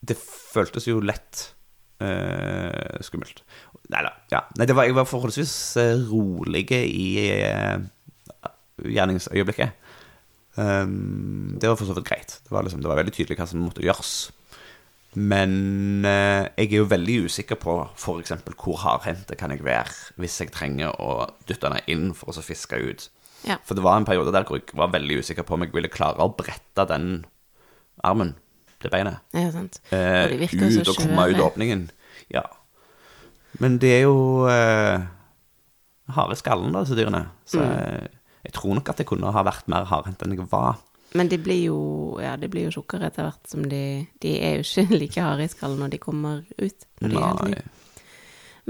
Det 0.00 0.16
føltes 0.16 0.88
jo 0.88 1.00
lett 1.04 1.50
uh, 2.00 3.00
skummelt. 3.04 3.42
Nei 3.90 4.02
da. 4.06 4.12
Ja. 4.32 4.44
Nei, 4.58 4.66
det 4.70 4.76
var, 4.76 4.86
jeg 4.86 4.96
var 4.96 5.08
forholdsvis 5.08 5.54
eh, 5.82 6.02
rolig 6.10 6.66
i 6.76 7.06
uh, 7.42 7.80
gjerningsøyeblikket. 8.86 9.88
Um, 10.54 11.56
det 11.58 11.70
var 11.70 11.78
for 11.78 11.88
så 11.88 11.96
vidt 11.96 12.06
greit. 12.06 12.36
Det 12.44 12.54
var, 12.54 12.66
liksom, 12.66 12.82
det 12.82 12.90
var 12.90 13.00
veldig 13.00 13.14
tydelig 13.16 13.38
hva 13.40 13.48
som 13.50 13.64
måtte 13.64 13.84
gjøres. 13.84 14.12
Men 15.18 15.54
uh, 16.06 16.46
jeg 16.54 16.68
er 16.68 16.76
jo 16.78 16.90
veldig 16.90 17.16
usikker 17.26 17.58
på 17.58 17.80
f.eks. 17.96 18.36
hvor 18.54 18.78
hardhendt 18.84 19.32
kan 19.40 19.50
jeg 19.50 19.64
være 19.66 20.20
hvis 20.22 20.38
jeg 20.44 20.54
trenger 20.54 20.94
å 21.02 21.26
dytte 21.48 21.72
den 21.72 21.90
inn 21.90 22.12
for 22.14 22.30
å 22.30 22.36
så 22.36 22.46
fiske 22.46 22.78
ut. 22.78 23.08
Ja. 23.48 23.56
For 23.64 23.74
det 23.74 23.82
var 23.82 23.98
en 23.98 24.06
periode 24.06 24.32
der 24.36 24.46
hvor 24.46 24.60
jeg 24.60 24.76
var 24.78 24.92
veldig 24.94 25.22
usikker 25.24 25.46
på 25.48 25.56
om 25.56 25.64
jeg 25.64 25.74
ville 25.74 25.90
klare 25.90 26.22
å 26.22 26.30
brette 26.36 26.86
den 26.92 27.24
armen 28.06 28.36
til 28.80 28.90
beinet 28.92 29.18
Ja, 29.36 29.50
sant. 29.54 29.80
eh, 29.92 30.34
ut 30.40 30.84
så 30.86 30.90
og 30.90 30.96
komme 31.02 31.28
ut 31.30 31.40
åpningen. 31.44 31.88
Ja. 32.32 32.42
Men 33.60 33.78
det 33.82 33.90
er 33.98 34.02
jo 34.06 34.46
eh, 34.48 35.00
harde 36.16 36.36
skallen, 36.38 36.72
da, 36.72 36.84
disse 36.84 36.96
dyrene. 36.98 37.26
Så 37.46 37.60
Mm. 37.60 37.66
jeg, 37.70 38.08
jeg 38.44 38.52
tror 38.56 38.74
nok 38.78 38.88
at 38.88 38.98
jeg 39.02 39.06
kunne 39.10 39.32
ha 39.32 39.42
vært 39.44 39.68
mer 39.68 39.84
hardhendt 39.90 40.22
enn 40.24 40.36
jeg 40.36 40.46
var. 40.50 40.78
Men 41.14 41.28
de 41.28 41.38
blir 41.42 41.64
jo 41.66 41.78
ja, 42.22 42.36
de 42.38 42.46
blir 42.48 42.68
jo 42.68 42.76
tjukkere 42.80 43.08
etter 43.10 43.26
hvert 43.26 43.48
som 43.50 43.64
de 43.66 44.06
De 44.22 44.36
er 44.38 44.60
jo 44.60 44.62
ikke 44.62 44.94
like 45.02 45.20
harde 45.20 45.42
i 45.44 45.50
skallen 45.50 45.80
når 45.82 45.90
de 45.90 45.98
kommer 45.98 46.44
ut. 46.58 46.86
Når 47.02 47.08
de 47.08 47.50
Nei. 47.50 47.62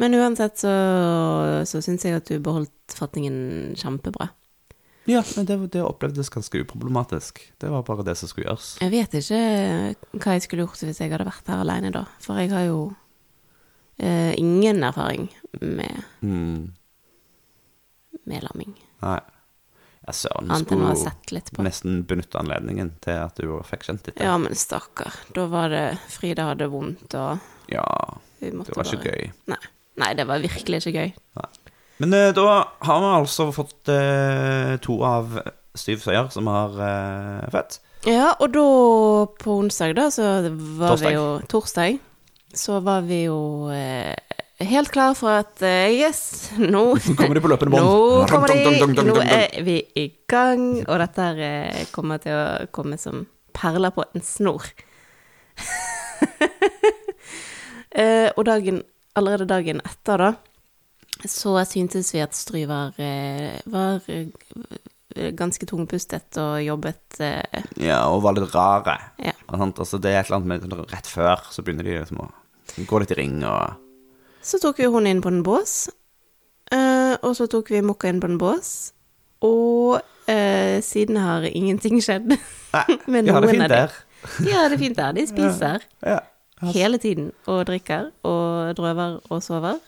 Men 0.01 0.15
uansett 0.17 0.57
så, 0.63 0.71
så 1.69 1.83
syns 1.85 2.05
jeg 2.07 2.15
at 2.17 2.25
du 2.31 2.39
beholdt 2.41 2.95
fatningen 2.97 3.75
kjempebra. 3.77 4.31
Ja, 5.09 5.23
men 5.37 5.47
det, 5.49 5.57
det 5.73 5.83
opplevdes 5.83 6.29
ganske 6.31 6.61
uproblematisk. 6.61 7.41
Det 7.59 7.71
var 7.73 7.83
bare 7.83 8.05
det 8.07 8.17
som 8.21 8.29
skulle 8.29 8.47
gjøres. 8.51 8.75
Jeg 8.83 8.93
vet 8.93 9.15
ikke 9.17 9.41
hva 10.21 10.35
jeg 10.37 10.45
skulle 10.45 10.67
gjort 10.67 10.83
hvis 10.85 11.01
jeg 11.01 11.11
hadde 11.15 11.27
vært 11.27 11.49
her 11.51 11.63
alene 11.65 11.91
da, 11.95 12.05
for 12.21 12.39
jeg 12.39 12.53
har 12.53 12.67
jo 12.69 12.83
eh, 13.99 14.35
ingen 14.39 14.83
erfaring 14.87 15.29
med, 15.61 16.03
Mm. 16.23 16.73
med 18.29 18.43
lamming. 18.45 18.75
Nei. 19.03 19.21
Ja, 20.07 20.13
søren. 20.17 20.49
ha 20.51 20.57
Skulle 20.59 21.65
nesten 21.67 22.05
benytte 22.09 22.39
anledningen 22.41 22.95
til 23.05 23.19
at 23.21 23.37
du 23.37 23.59
fikk 23.69 23.85
kjent 23.89 24.07
litt. 24.09 24.21
Ja, 24.21 24.37
men 24.41 24.55
stakkar. 24.57 25.13
Da 25.37 25.45
var 25.53 25.69
det 25.73 25.99
Frida 26.09 26.47
hadde 26.49 26.69
vondt, 26.73 27.15
og 27.15 27.39
ja, 27.71 27.85
det 28.41 28.55
var 28.57 28.65
ikke 28.65 28.81
bare 28.81 29.05
gøy. 29.05 29.31
Nei. 29.53 29.61
Nei, 30.01 30.15
det 30.17 30.25
var 30.27 30.41
virkelig 30.41 30.81
ikke 30.87 30.93
gøy. 30.97 31.11
Men 32.01 32.15
eh, 32.17 32.31
da 32.37 32.47
har 32.87 33.01
vi 33.05 33.09
altså 33.21 33.51
fått 33.53 33.91
eh, 33.93 34.77
to 34.85 35.01
av 35.05 35.39
syv 35.77 36.03
søyer 36.03 36.31
som 36.33 36.49
har 36.51 36.77
eh, 36.87 37.49
født. 37.53 37.81
Ja, 38.09 38.31
og 38.41 38.55
da 38.55 38.67
på 39.43 39.59
onsdag, 39.61 39.93
da, 39.99 40.07
så 40.13 40.25
var 40.49 40.95
Torsdag. 40.95 41.07
vi 41.07 41.17
jo 41.19 41.27
Torsdag. 41.53 41.99
Så 42.57 42.81
var 42.83 43.05
vi 43.07 43.19
jo 43.27 43.69
eh, 43.75 44.17
helt 44.67 44.91
klare 44.93 45.15
for 45.19 45.43
at 45.43 45.61
eh, 45.63 45.93
yes, 46.01 46.23
nå 46.57 46.87
kommer 47.19 47.37
de 47.37 47.45
på 47.45 47.53
løpende 47.53 47.75
bånd. 47.77 47.85
Nå 47.85 48.25
kommer 48.31 48.49
de, 48.49 49.05
nå 49.11 49.19
er 49.25 49.61
vi 49.67 49.77
i 50.01 50.07
gang, 50.31 50.65
og 50.87 50.97
dette 51.05 51.29
her 51.29 51.45
eh, 51.51 51.85
kommer 51.93 52.23
til 52.25 52.33
å 52.37 52.71
komme 52.73 52.97
som 53.01 53.27
perler 53.57 53.93
på 53.95 54.09
en 54.09 54.25
snor. 54.25 54.71
Eh, 57.91 58.29
og 58.39 58.45
dagen, 58.47 58.77
allerede 59.19 59.49
dagen 59.51 59.81
etter, 59.83 60.21
da, 60.23 60.50
så 61.29 61.57
syntes 61.69 62.13
vi 62.15 62.21
at 62.25 62.35
Stry 62.35 62.63
var, 62.69 62.93
eh, 63.01 63.59
var 63.67 64.01
eh, 64.09 64.29
ganske 65.37 65.67
tungpustet 65.67 66.39
og 66.41 66.61
jobbet 66.65 67.21
eh, 67.21 67.65
Ja, 67.83 68.05
og 68.09 68.23
var 68.25 68.37
litt 68.39 68.55
rare. 68.55 68.95
Ja. 69.21 69.33
Sant? 69.51 69.79
Altså, 69.83 69.99
det 70.01 70.13
er 70.15 70.21
et 70.23 70.31
eller 70.31 70.41
annet 70.41 70.69
med 70.71 70.93
Rett 70.95 71.11
før 71.11 71.43
så 71.51 71.65
begynner 71.67 71.85
de 71.89 71.99
liksom 71.99 72.23
å 72.25 72.29
gå 72.87 73.01
litt 73.03 73.11
i 73.13 73.19
ring 73.19 73.41
og 73.45 73.75
Så 74.47 74.61
tok 74.63 74.79
vi 74.81 74.87
hun 74.89 75.07
inn 75.11 75.21
på 75.21 75.29
en 75.29 75.43
bås, 75.45 75.89
og 77.21 77.33
så 77.37 77.49
tok 77.51 77.69
vi 77.75 77.83
Mokka 77.85 78.09
inn 78.09 78.21
på 78.23 78.29
en 78.31 78.39
bås, 78.41 78.71
og 79.45 79.99
eh, 80.31 80.79
siden 80.85 81.19
har 81.21 81.45
ingenting 81.51 81.99
skjedd 82.01 82.31
Nei, 82.77 82.85
med 83.11 83.27
de 83.27 83.35
har 83.35 83.43
det 83.45 83.51
fint 83.57 83.69
der. 83.73 83.95
De 84.47 84.53
har 84.55 84.71
det 84.73 84.79
fint 84.81 84.97
der. 84.97 85.13
De 85.19 85.27
spiser 85.33 85.85
Ja. 86.07 86.21
hele 86.73 86.99
tiden 87.03 87.33
og 87.51 87.65
drikker 87.69 88.11
og 88.25 88.73
drøver 88.79 89.19
og 89.29 89.43
sover. 89.43 89.81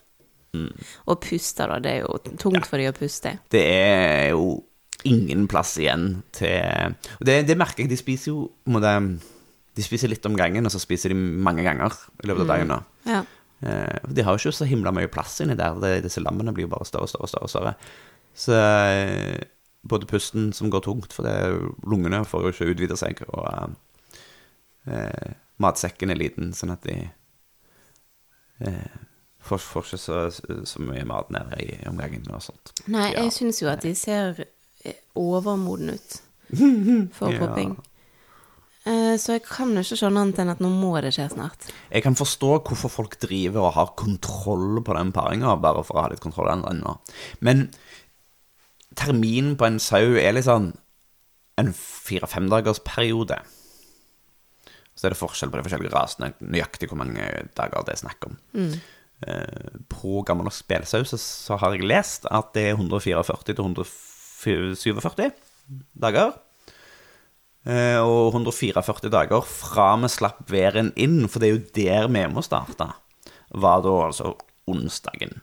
Mm. 0.52 0.73
Og 1.09 1.21
puster, 1.25 1.71
da. 1.71 1.78
Det 1.82 1.92
er 1.97 2.04
jo 2.04 2.37
tungt 2.40 2.68
for 2.68 2.80
de 2.80 2.90
å 2.90 2.97
puste. 2.97 3.37
Det 3.52 3.62
er 3.62 4.32
jo 4.35 4.61
ingen 5.09 5.49
plass 5.50 5.75
igjen 5.80 6.23
til 6.37 6.94
det, 7.25 7.40
det 7.49 7.59
merker 7.59 7.85
jeg. 7.85 7.90
De 7.90 7.99
spiser 7.99 8.30
jo 8.30 8.50
en 8.68 9.16
De 9.73 9.82
spiser 9.82 10.12
litt 10.12 10.26
om 10.28 10.37
gangen, 10.37 10.66
og 10.68 10.73
så 10.75 10.78
spiser 10.82 11.14
de 11.14 11.16
mange 11.16 11.64
ganger 11.64 11.94
i 12.23 12.28
løpet 12.28 12.44
av 12.44 12.50
dagen. 12.50 12.68
da. 12.75 12.82
Ja. 13.09 13.23
Eh, 13.64 13.99
De 14.12 14.23
har 14.23 14.37
jo 14.37 14.42
ikke 14.42 14.59
så 14.61 14.68
himla 14.68 14.92
mye 14.92 15.09
plass 15.09 15.40
inni 15.40 15.56
der. 15.56 15.80
Disse 16.04 16.21
lammene 16.21 16.52
blir 16.52 16.68
jo 16.68 16.75
bare 16.75 16.85
større 16.85 17.09
og 17.09 17.28
større. 17.28 17.42
og 17.42 17.50
større. 17.50 17.75
Så 18.37 18.52
eh, 18.52 19.40
både 19.82 20.06
pusten 20.06 20.52
som 20.52 20.71
går 20.71 20.85
tungt, 20.85 21.12
for 21.12 21.26
det, 21.26 21.32
er 21.32 21.73
lungene 21.88 22.25
får 22.28 22.44
jo 22.44 22.52
ikke 22.52 22.71
utvide 22.75 22.99
seg, 22.99 23.23
og 23.28 23.75
uh, 24.87 25.32
matsekken 25.62 26.12
er 26.12 26.21
liten, 26.21 26.52
sånn 26.54 26.75
at 26.75 26.87
de 26.87 26.97
eh, 28.62 29.00
får, 29.42 29.58
får 29.58 29.87
ikke 29.88 30.00
så, 30.00 30.18
så 30.68 30.82
mye 30.84 31.04
mat 31.08 31.30
nede 31.34 31.58
i 31.64 31.78
omgangen 31.90 32.26
og 32.32 32.42
sånt. 32.44 32.72
Nei, 32.87 33.08
Ja. 33.12 33.22
jeg 33.26 33.32
syns 33.38 33.62
jo 33.62 33.68
at 33.72 33.82
de 33.87 33.94
ser 33.99 34.34
overmodne 34.34 34.50
overmoden 35.14 35.90
ut 35.94 36.20
for 37.16 37.32
popping. 37.38 37.76
Ja. 37.78 37.88
Så 39.16 39.37
jeg 39.37 39.44
kan 39.46 39.70
jo 39.76 39.82
ikke 39.84 39.94
skjønne 40.00 40.25
annet 40.25 40.40
enn 40.42 40.50
at 40.50 40.58
nå 40.64 40.66
må 40.75 40.88
det 41.04 41.12
skje 41.14 41.28
snart. 41.30 41.68
Jeg 41.92 42.02
kan 42.02 42.16
forstå 42.18 42.49
hvorfor 42.66 42.90
folk 42.90 43.14
driver 43.22 43.68
og 43.68 43.76
har 43.76 43.92
kontroll 44.00 44.80
på 44.82 44.96
den 44.96 45.12
paringa, 45.14 45.52
bare 45.62 45.84
for 45.87 46.00
å 46.00 46.02
ha 46.02 46.11
litt 46.11 46.22
kontroll 46.25 46.50
ennå. 46.50 46.96
Men 47.46 47.68
terminen 48.99 49.54
på 49.56 49.68
en 49.68 49.78
sau 49.80 50.16
er 50.18 50.34
litt 50.34 50.49
sånn 50.49 50.72
en 51.62 51.70
fire-fem 51.76 52.49
dagers 52.50 52.80
periode. 52.84 53.38
Så 54.99 55.06
er 55.06 55.14
det 55.14 55.20
forskjell 55.20 55.52
på 55.52 55.61
de 55.61 55.64
forskjellige 55.68 55.94
rasene, 55.94 56.32
nøyaktig 56.42 56.90
hvor 56.90 56.99
mange 57.00 57.22
dager 57.56 57.87
det 57.87 57.94
er 57.94 58.02
snakk 58.02 58.26
om. 58.28 58.37
Eh, 58.58 58.75
På 59.93 60.23
gammel 60.26 60.49
norsk 60.49 60.64
spelsaus, 60.64 61.12
så, 61.14 61.57
har 61.61 61.76
jeg 61.76 61.87
lest 61.87 62.26
at 62.31 62.52
det 62.57 62.64
er 62.71 62.76
144 62.76 63.45
til 63.47 63.61
147 63.62 65.31
dager. 66.02 66.33
Eh, 67.62 67.99
og 68.02 68.33
144 68.35 69.11
dager 69.12 69.45
fra 69.47 69.93
vi 70.02 70.11
slapp 70.11 70.43
væren 70.50 70.91
inn, 70.99 71.29
for 71.31 71.43
det 71.43 71.49
er 71.49 71.55
jo 71.55 71.67
der 71.79 72.09
vi 72.11 72.25
må 72.33 72.43
starte, 72.43 72.88
var 73.55 73.85
da 73.85 73.93
altså 74.09 74.35
onsdagen. 74.71 75.38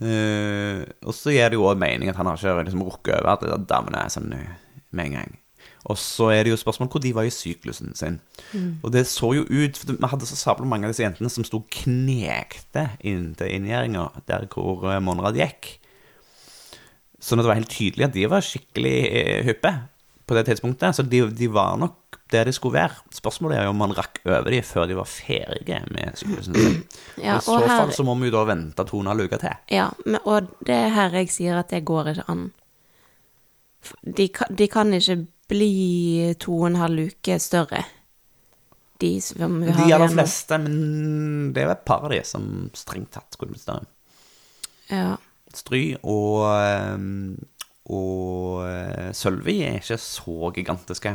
Eh, 0.00 0.80
og 1.04 1.14
så 1.14 1.34
gir 1.34 1.52
det 1.52 1.58
jo 1.60 1.68
også 1.68 1.82
mening 1.82 2.10
at 2.10 2.18
han 2.18 2.26
har 2.26 2.40
ikke 2.40 2.66
liksom 2.66 2.82
rukket 2.88 3.20
over 3.20 3.36
at 3.36 3.68
damene 3.70 4.02
er 4.02 4.12
sånn 4.12 4.32
eh, 4.34 4.56
med 4.90 5.10
en 5.10 5.18
gang. 5.20 5.39
Og 5.88 5.96
så 5.98 6.26
er 6.34 6.42
det 6.44 6.50
jo 6.52 6.58
spørsmål 6.60 6.90
hvor 6.92 7.00
de 7.00 7.14
var 7.16 7.24
i 7.24 7.32
syklusen 7.32 7.94
sin. 7.96 8.18
Og 8.84 8.90
det 8.92 9.06
så 9.08 9.30
jo 9.32 9.46
ut 9.48 9.78
For 9.80 9.94
vi 9.94 10.10
hadde 10.12 10.26
så 10.28 10.36
sabla 10.36 10.66
mange 10.68 10.84
av 10.84 10.92
disse 10.92 11.06
jentene 11.06 11.30
som 11.32 11.44
sto 11.46 11.62
og 11.62 11.70
knekte 11.72 12.90
inn 13.08 13.30
til 13.38 13.54
inngjerdinga 13.56 14.08
der 14.28 14.44
hvor 14.52 14.84
eh, 14.92 15.00
Monrad 15.00 15.38
gikk. 15.40 15.78
Sånn 17.20 17.40
at 17.40 17.46
det 17.46 17.52
var 17.52 17.60
helt 17.62 17.72
tydelig 17.72 18.06
at 18.10 18.14
de 18.16 18.26
var 18.32 18.44
skikkelig 18.44 18.94
eh, 19.08 19.40
hyppe 19.48 19.72
på 20.28 20.36
det 20.36 20.44
tidspunktet. 20.50 20.96
Så 21.00 21.02
de, 21.08 21.24
de 21.36 21.48
var 21.52 21.80
nok 21.80 21.96
der 22.30 22.44
de 22.46 22.52
skulle 22.54 22.76
være. 22.76 23.00
Spørsmålet 23.16 23.58
er 23.58 23.64
jo 23.66 23.72
om 23.72 23.80
man 23.82 23.96
rakk 23.96 24.20
over 24.26 24.52
de 24.52 24.60
før 24.62 24.86
de 24.86 24.94
var 25.00 25.08
ferdige 25.10 25.80
med 25.90 26.20
syklusen 26.20 26.54
sin. 26.60 26.78
Ja, 27.24 27.36
I 27.40 27.42
så 27.44 27.56
her- 27.58 27.72
fall 27.72 27.92
så 27.96 28.04
må 28.06 28.14
vi 28.20 28.28
jo 28.30 28.36
da 28.36 28.44
vente 28.52 28.84
to 28.88 29.00
og 29.00 29.20
uke 29.24 29.40
til. 29.42 29.56
Ja, 29.72 29.88
men, 30.06 30.20
og 30.24 30.52
det 30.64 30.76
er 30.76 30.92
her 30.94 31.16
jeg 31.18 31.32
sier 31.32 31.58
at 31.64 31.72
det 31.72 31.82
går 31.88 32.12
ikke 32.14 32.28
an. 32.28 32.46
De, 34.04 34.28
kan- 34.28 34.54
de 34.56 34.68
kan 34.68 34.92
ikke 34.94 35.18
bli 35.50 36.34
to 36.40 36.54
og 36.62 36.68
en 36.70 36.78
halv 36.80 37.08
uke 37.10 37.36
større. 37.42 37.82
De 39.00 39.14
som 39.24 39.58
vi 39.64 39.72
har 39.72 39.86
De 39.88 39.94
aller 39.96 40.12
fleste, 40.12 40.58
men 40.60 41.52
det 41.54 41.62
er 41.62 41.70
jo 41.70 41.74
et 41.76 41.86
par 41.88 42.04
av 42.06 42.12
de 42.12 42.20
som 42.28 42.44
strengt 42.76 43.10
tatt 43.16 43.36
skulle 43.36 43.54
blitt 43.54 43.64
større. 43.64 43.86
Ja. 44.90 45.14
Stry 45.56 45.84
og, 46.02 46.44
ehm, 46.52 47.36
og 47.90 48.60
eh, 48.68 49.08
Sølvi 49.16 49.56
er 49.66 49.78
ikke 49.80 49.98
så 50.02 50.52
gigantiske. 50.54 51.14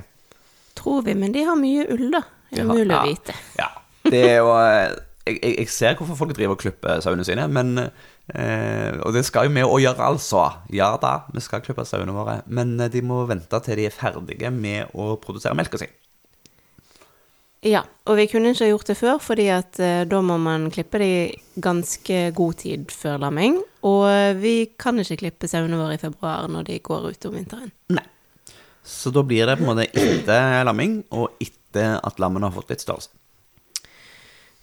Tror 0.75 1.05
vi, 1.05 1.13
men 1.15 1.31
de 1.35 1.45
har 1.47 1.55
mye 1.59 1.85
ull, 1.93 2.09
da. 2.11 2.23
Det 2.49 2.63
er 2.63 2.65
Ja, 2.65 2.71
mulig 2.73 2.91
ja. 2.91 3.01
å 3.01 3.07
vite. 3.11 3.35
Ja. 3.59 3.69
Det 4.05 4.23
er 4.31 4.35
jo 4.41 4.49
eh, 4.59 4.97
jeg 5.25 5.55
jeg 5.57 5.69
ser 5.73 5.95
hvorfor 5.97 6.17
folk 6.19 6.35
driver 6.37 6.53
og 6.57 6.61
klipper 6.61 6.99
sauene 7.01 7.23
sine, 7.25 7.47
men 7.49 7.77
eh, 8.33 8.95
Og 9.05 9.13
det 9.13 9.25
skal 9.27 9.47
jo 9.47 9.53
vi 9.55 9.65
òg 9.65 9.83
gjøre, 9.83 10.07
altså. 10.07 10.45
Ja 10.73 10.95
da, 11.01 11.25
vi 11.33 11.43
skal 11.43 11.63
klippe 11.65 11.85
sauene 11.85 12.15
våre. 12.15 12.41
Men 12.47 12.79
eh, 12.79 12.91
de 12.91 13.03
må 13.05 13.25
vente 13.29 13.61
til 13.65 13.79
de 13.79 13.89
er 13.89 13.95
ferdige 13.95 14.51
med 14.53 14.95
å 14.95 15.15
produsere 15.21 15.57
melka 15.57 15.81
si. 15.81 15.89
Ja, 17.65 17.81
og 18.05 18.19
vi 18.19 18.27
kunne 18.29 18.51
ikke 18.53 18.67
gjort 18.69 18.89
det 18.91 18.95
før, 18.99 19.15
fordi 19.23 19.47
at 19.49 19.79
eh, 19.81 20.03
da 20.05 20.19
må 20.21 20.35
man 20.37 20.67
klippe 20.73 20.99
de 21.01 21.13
ganske 21.57 22.19
god 22.37 22.59
tid 22.61 22.91
før 22.93 23.23
lamming. 23.23 23.57
Og 23.85 24.03
eh, 24.11 24.33
vi 24.37 24.55
kan 24.77 25.01
ikke 25.01 25.17
klippe 25.23 25.49
sauene 25.49 25.79
våre 25.79 25.97
i 25.97 26.01
februar 26.01 26.45
når 26.51 26.67
de 26.69 26.77
går 26.85 27.09
ut 27.09 27.25
om 27.25 27.39
vinteren. 27.39 27.71
Nei. 27.89 28.05
Så 28.85 29.09
da 29.09 29.23
blir 29.25 29.49
det 29.49 29.57
på 29.57 29.65
en 29.65 29.71
måte 29.71 29.87
etter 29.97 30.61
lamming, 30.67 30.99
og 31.09 31.41
etter 31.41 31.97
at 32.05 32.21
lammene 32.21 32.45
har 32.45 32.53
fått 32.53 32.69
litt 32.75 32.85
størrelse. 32.85 33.09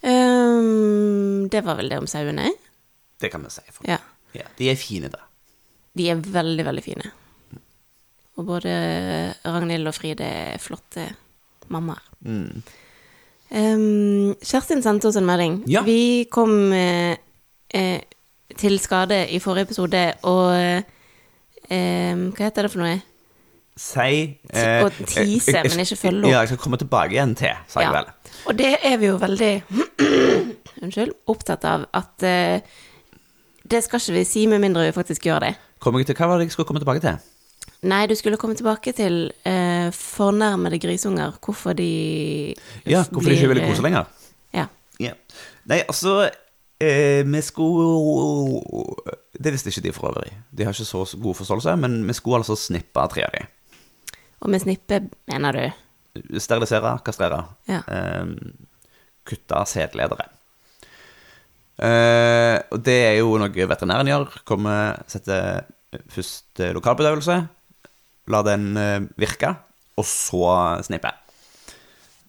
Um, 0.03 1.49
det 1.51 1.61
var 1.63 1.77
vel 1.79 1.91
det 1.91 1.99
om 1.99 2.07
sauene? 2.07 2.49
Det 3.23 3.31
kan 3.31 3.43
vi 3.45 3.51
si. 3.55 3.63
Ja. 3.87 3.97
Ja, 4.35 4.47
de 4.57 4.69
er 4.71 4.79
fine, 4.79 5.09
da. 5.13 5.21
De 5.95 6.07
er 6.11 6.19
veldig, 6.19 6.63
veldig 6.67 6.83
fine. 6.83 7.11
Og 8.33 8.47
både 8.49 8.71
Ragnhild 9.45 9.87
og 9.91 9.93
Fride 9.95 10.25
er 10.25 10.61
flotte 10.61 11.05
mammaer. 11.71 12.01
Mm. 12.25 12.63
Um, 13.53 14.33
Kjerstin 14.41 14.81
sendte 14.81 15.11
oss 15.11 15.19
en 15.19 15.27
melding. 15.29 15.59
Ja. 15.69 15.83
Vi 15.85 16.25
kom 16.33 16.73
eh, 16.73 17.13
eh, 17.69 18.01
til 18.57 18.79
skade 18.81 19.19
i 19.29 19.39
forrige 19.43 19.69
episode, 19.69 20.01
og 20.29 20.55
eh, 20.57 22.23
Hva 22.33 22.47
heter 22.47 22.65
det 22.67 22.71
for 22.73 22.81
noe? 22.83 22.95
Si 23.77 24.17
Å 24.53 24.89
tease, 25.09 25.61
men 25.65 25.83
ikke 25.85 25.97
følge 25.97 26.25
opp. 26.25 26.31
Ja, 26.33 26.41
jeg 26.43 26.51
skal 26.51 26.61
komme 26.65 26.77
tilbake 26.81 27.15
igjen 27.15 27.37
til, 27.37 27.53
sa 27.69 27.81
jeg 27.85 27.89
Ja. 27.89 28.01
vel. 28.01 28.09
Og 28.49 28.57
det 28.59 28.73
er 28.85 28.97
vi 29.01 29.07
jo 29.11 29.19
veldig 29.21 29.53
Unnskyld. 30.83 31.13
Opptatt 31.31 31.65
av 31.69 31.85
at 31.95 32.25
eh, 32.27 32.81
det 33.71 33.83
skal 33.83 33.99
ikke 33.99 34.13
vi 34.19 34.23
si 34.27 34.45
med 34.47 34.59
mindre 34.63 34.85
vi 34.87 34.91
faktisk 34.95 35.25
gjør 35.25 35.39
det. 35.39 35.53
Jeg 35.83 36.05
til, 36.05 36.15
hva 36.15 36.27
var 36.27 36.37
det 36.39 36.45
jeg 36.47 36.51
skulle 36.55 36.67
komme 36.67 36.79
tilbake 36.83 36.99
til? 37.03 37.17
Nei, 37.83 38.05
du 38.07 38.15
skulle 38.15 38.37
komme 38.39 38.55
tilbake 38.55 38.93
til 38.95 39.31
eh, 39.45 39.89
fornærmede 39.91 40.79
grisunger. 40.79 41.33
Hvorfor 41.43 41.73
de 41.75 42.55
Ja, 42.87 43.03
hvorfor 43.11 43.29
de 43.29 43.35
ikke 43.35 43.47
ville 43.51 43.65
kose 43.67 43.81
lenger? 43.83 44.05
eh, 44.53 44.59
Ja. 44.59 44.65
Ja. 44.99 45.11
Nei, 45.65 45.79
altså 45.87 46.29
eh, 46.79 47.25
Vi 47.25 47.41
skulle 47.41 48.61
Det 49.43 49.51
visste 49.51 49.69
ikke 49.69 49.81
de 49.87 49.93
for 49.93 50.07
øvrig. 50.11 50.31
De 50.57 50.63
har 50.63 50.71
ikke 50.71 50.85
så 50.85 51.17
god 51.23 51.35
forståelse, 51.35 51.75
men 51.75 52.07
vi 52.07 52.13
skulle 52.13 52.37
altså 52.37 52.55
snippe 52.55 53.07
tre 53.11 53.23
av 53.25 53.31
de. 53.35 53.45
Og 54.41 54.49
med 54.49 54.59
snippe, 54.59 55.01
mener 55.27 55.51
du? 55.51 56.39
Sterilisere, 56.39 56.99
kastrere. 57.05 57.43
Ja. 57.67 57.81
Eh, 57.87 58.25
kutte 59.25 59.63
sædledere. 59.65 60.27
Eh, 61.81 62.57
og 62.69 62.83
det 62.85 62.99
er 63.07 63.15
jo 63.17 63.33
noe 63.41 63.67
veterinæren 63.69 64.09
gjør. 64.11 64.37
Kommer, 64.47 65.01
setter 65.09 65.65
først 66.13 66.61
eh, 66.61 66.73
lokalbedøvelse, 66.75 67.37
la 68.33 68.41
den 68.45 68.71
eh, 68.79 68.99
virke, 69.19 69.53
og 69.97 70.07
så 70.07 70.53
snippe. 70.85 71.11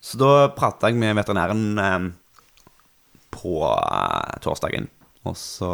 Så 0.05 0.21
da 0.21 0.51
prata 0.57 0.91
jeg 0.91 1.01
med 1.01 1.17
veterinæren 1.17 1.65
eh, 1.81 2.09
på 3.35 3.61
eh, 3.69 4.35
torsdagen, 4.45 4.89
og 5.25 5.37
så 5.41 5.73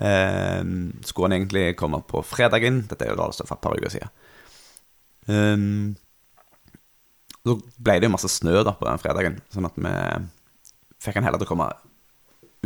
eh, 0.00 0.60
skulle 1.04 1.28
han 1.28 1.38
egentlig 1.38 1.70
komme 1.80 2.02
på 2.08 2.24
fredagen. 2.24 2.84
Dette 2.88 3.06
er 3.06 3.14
jo 3.14 3.20
da 3.20 3.28
altså 3.28 3.48
for 3.48 3.56
et 3.56 3.64
par 3.64 3.76
uker 3.76 3.92
siden. 3.92 4.12
Um, 5.28 5.96
da 7.44 7.52
ble 7.84 7.98
det 8.00 8.08
jo 8.08 8.12
masse 8.14 8.30
snø 8.32 8.62
da 8.64 8.72
på 8.76 8.86
den 8.88 9.00
fredagen, 9.00 9.34
sånn 9.52 9.68
at 9.68 9.76
vi 9.76 9.92
fikk 11.04 11.18
han 11.18 11.26
heller 11.26 11.40
til 11.40 11.48
å 11.48 11.50
komme 11.50 11.68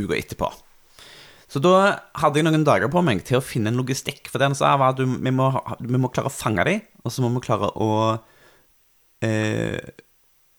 uka 0.00 0.16
etterpå. 0.16 0.50
Så 1.52 1.60
da 1.60 1.74
hadde 2.16 2.40
jeg 2.40 2.46
noen 2.46 2.64
dager 2.64 2.88
på 2.88 3.02
meg 3.04 3.20
til 3.28 3.36
å 3.36 3.44
finne 3.44 3.68
en 3.68 3.76
logistikk. 3.76 4.30
For 4.30 4.40
det 4.40 4.48
han 4.48 4.56
sa, 4.56 4.72
var 4.80 4.94
at 4.94 5.02
vi, 5.02 5.32
må, 5.34 5.50
vi 5.84 6.00
må 6.00 6.08
klare 6.08 6.30
å 6.30 6.32
fange 6.32 6.64
dem, 6.64 6.80
og 7.04 7.12
så 7.12 7.24
må 7.24 7.28
vi 7.34 7.42
klare 7.44 7.68
å 7.76 7.90
eh, 9.26 9.76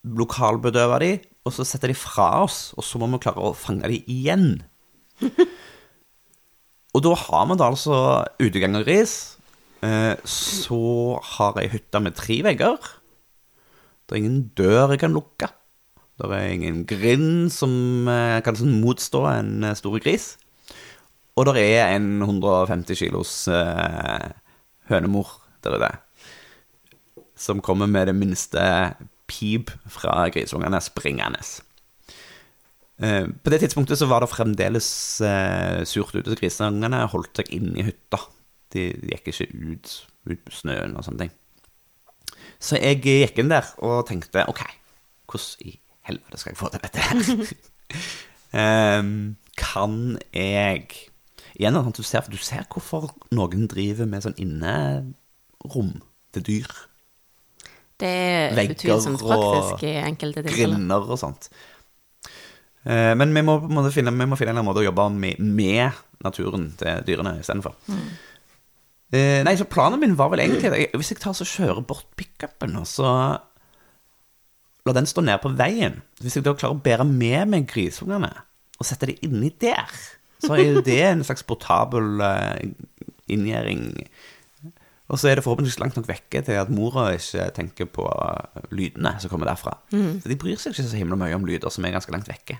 lokalbedøve 0.03 0.99
dem, 1.01 1.23
og 1.43 1.55
så 1.55 1.65
sette 1.65 1.89
dem 1.89 1.97
fra 1.97 2.27
oss, 2.43 2.59
og 2.77 2.85
så 2.85 3.01
må 3.01 3.09
vi 3.15 3.23
klare 3.25 3.41
å 3.41 3.55
fange 3.57 3.89
dem 3.89 4.11
igjen. 4.11 4.47
og 6.93 7.05
da 7.07 7.15
har 7.25 7.49
vi 7.49 7.57
da 7.57 7.71
altså 7.73 7.97
utegang 8.37 8.77
og 8.77 8.85
ris. 8.85 9.15
Eh, 9.83 10.13
så 10.29 10.83
har 11.33 11.57
jeg 11.59 11.73
hytta 11.73 12.03
med 12.05 12.21
tre 12.21 12.37
vegger. 12.45 12.93
Det 14.05 14.13
er 14.13 14.21
ingen 14.21 14.43
dør 14.53 14.93
jeg 14.93 15.01
kan 15.01 15.15
lukke. 15.15 15.49
Det 16.21 16.29
er 16.29 16.51
ingen 16.53 16.83
grind 16.85 17.49
som 17.53 18.07
eh, 18.09 18.39
kan 18.45 18.57
sånn 18.57 18.77
motstå 18.83 19.23
en 19.31 19.65
eh, 19.65 19.77
stor 19.77 19.97
gris. 20.03 20.33
Og 21.33 21.49
det 21.49 21.63
er 21.63 21.95
en 21.95 22.21
150 22.21 22.99
kilos 22.99 23.33
eh, 23.49 24.29
hønemor 24.91 25.31
der 25.65 25.79
ute. 25.79 25.91
Som 27.33 27.63
kommer 27.65 27.89
med 27.89 28.11
det 28.11 28.15
minste 28.15 28.61
pip 29.27 29.73
fra 29.89 30.27
grisungene 30.29 30.81
springende. 30.85 31.41
Eh, 33.01 33.25
på 33.25 33.49
det 33.49 33.63
tidspunktet 33.63 33.97
så 33.97 34.07
var 34.11 34.21
det 34.21 34.29
fremdeles 34.29 34.89
eh, 35.25 35.81
surt 35.89 36.13
ute, 36.13 36.29
så 36.29 36.37
grisungene 36.37 37.07
holdt 37.09 37.41
seg 37.41 37.49
inne 37.57 37.81
i 37.81 37.87
hytta. 37.89 38.21
De 38.73 38.91
gikk 39.09 39.33
ikke 39.33 39.49
ut, 39.49 39.95
ut 40.29 40.45
på 40.45 40.59
snøen 40.61 40.93
og 40.93 41.07
sånne 41.07 41.25
ting. 41.25 41.33
Så 42.61 42.77
jeg 42.77 43.01
gikk 43.01 43.41
inn 43.41 43.51
der 43.51 43.65
og 43.83 44.05
tenkte 44.07 44.45
ok, 44.49 44.61
hvordan 45.27 45.65
i 45.65 45.79
helvete 46.07 46.39
skal 46.39 46.53
jeg 46.53 46.59
få 46.59 46.69
til 46.73 46.83
dette 46.83 47.03
her? 47.03 48.99
um, 48.99 49.35
kan 49.63 49.97
jeg 50.33 51.09
Igjen, 51.53 51.75
du 51.93 52.01
ser, 52.01 52.25
du 52.33 52.39
ser 52.41 52.65
hvorfor 52.65 53.11
noen 53.37 53.67
driver 53.69 54.07
med 54.09 54.23
sånn 54.25 54.33
innerom 54.41 55.91
til 56.33 56.45
dyr. 56.47 56.71
Det 58.01 58.09
er 58.09 58.55
Vegger 58.57 58.73
utvilsomt 58.73 59.21
praktisk 59.21 59.83
i 59.85 59.91
enkelte 60.01 60.41
tilfeller. 60.47 60.79
Grinder 60.79 61.05
og 61.13 61.19
sånt. 61.21 61.51
Uh, 62.89 63.13
men 63.21 63.37
vi 63.37 63.45
må, 63.45 63.59
må 63.69 63.85
finne, 63.93 64.15
vi 64.17 64.27
må 64.31 64.39
finne 64.39 64.57
en 64.57 64.65
måte 64.65 64.81
å 64.81 64.87
jobbe 64.87 65.05
med, 65.13 65.37
med 65.45 66.01
naturen 66.25 66.71
til 66.79 67.05
dyrene 67.05 67.37
istedenfor. 67.43 67.77
Eh, 69.13 69.43
nei, 69.45 69.53
så 69.59 69.67
planen 69.69 70.01
min 70.01 70.15
var 70.17 70.31
vel 70.33 70.41
egentlig 70.41 70.87
Hvis 70.97 71.11
jeg 71.11 71.19
tar 71.21 71.35
så 71.37 71.45
kjører 71.45 71.83
bort 71.85 72.07
pickupen, 72.17 72.73
og 72.79 72.87
så 72.89 73.09
la 74.83 74.95
den 74.95 75.07
stå 75.07 75.23
ned 75.23 75.39
på 75.43 75.53
veien 75.55 76.01
Hvis 76.19 76.35
jeg 76.37 76.45
da 76.45 76.55
klarer 76.57 76.75
å 76.75 76.83
bære 76.83 77.05
med 77.07 77.51
meg 77.53 77.67
grisungene 77.71 78.31
og 78.81 78.87
sette 78.87 79.07
dem 79.07 79.19
inni 79.23 79.51
der, 79.61 79.91
så 80.43 80.57
er 80.57 80.63
jo 80.73 80.81
det 80.83 80.97
en 81.05 81.21
slags 81.23 81.45
portabel 81.47 82.19
eh, 82.25 82.71
inngjerding. 83.31 83.83
Og 85.07 85.19
så 85.21 85.29
er 85.29 85.37
det 85.37 85.43
forhåpentligvis 85.45 85.77
langt 85.79 85.95
nok 85.95 86.09
vekke 86.09 86.41
til 86.43 86.57
at 86.59 86.71
mora 86.73 87.05
ikke 87.15 87.45
tenker 87.55 87.87
på 87.93 88.03
eh, 88.09 88.65
lydene 88.75 89.13
som 89.21 89.31
kommer 89.31 89.47
derfra. 89.47 89.77
Så 90.19 90.31
de 90.31 90.39
bryr 90.41 90.59
seg 90.59 90.73
ikke 90.73 90.87
så 90.89 90.99
himla 90.99 91.15
mye 91.21 91.37
om 91.37 91.45
lyder 91.47 91.71
som 91.71 91.85
er 91.85 91.95
ganske 91.95 92.11
langt 92.11 92.27
vekke. 92.27 92.57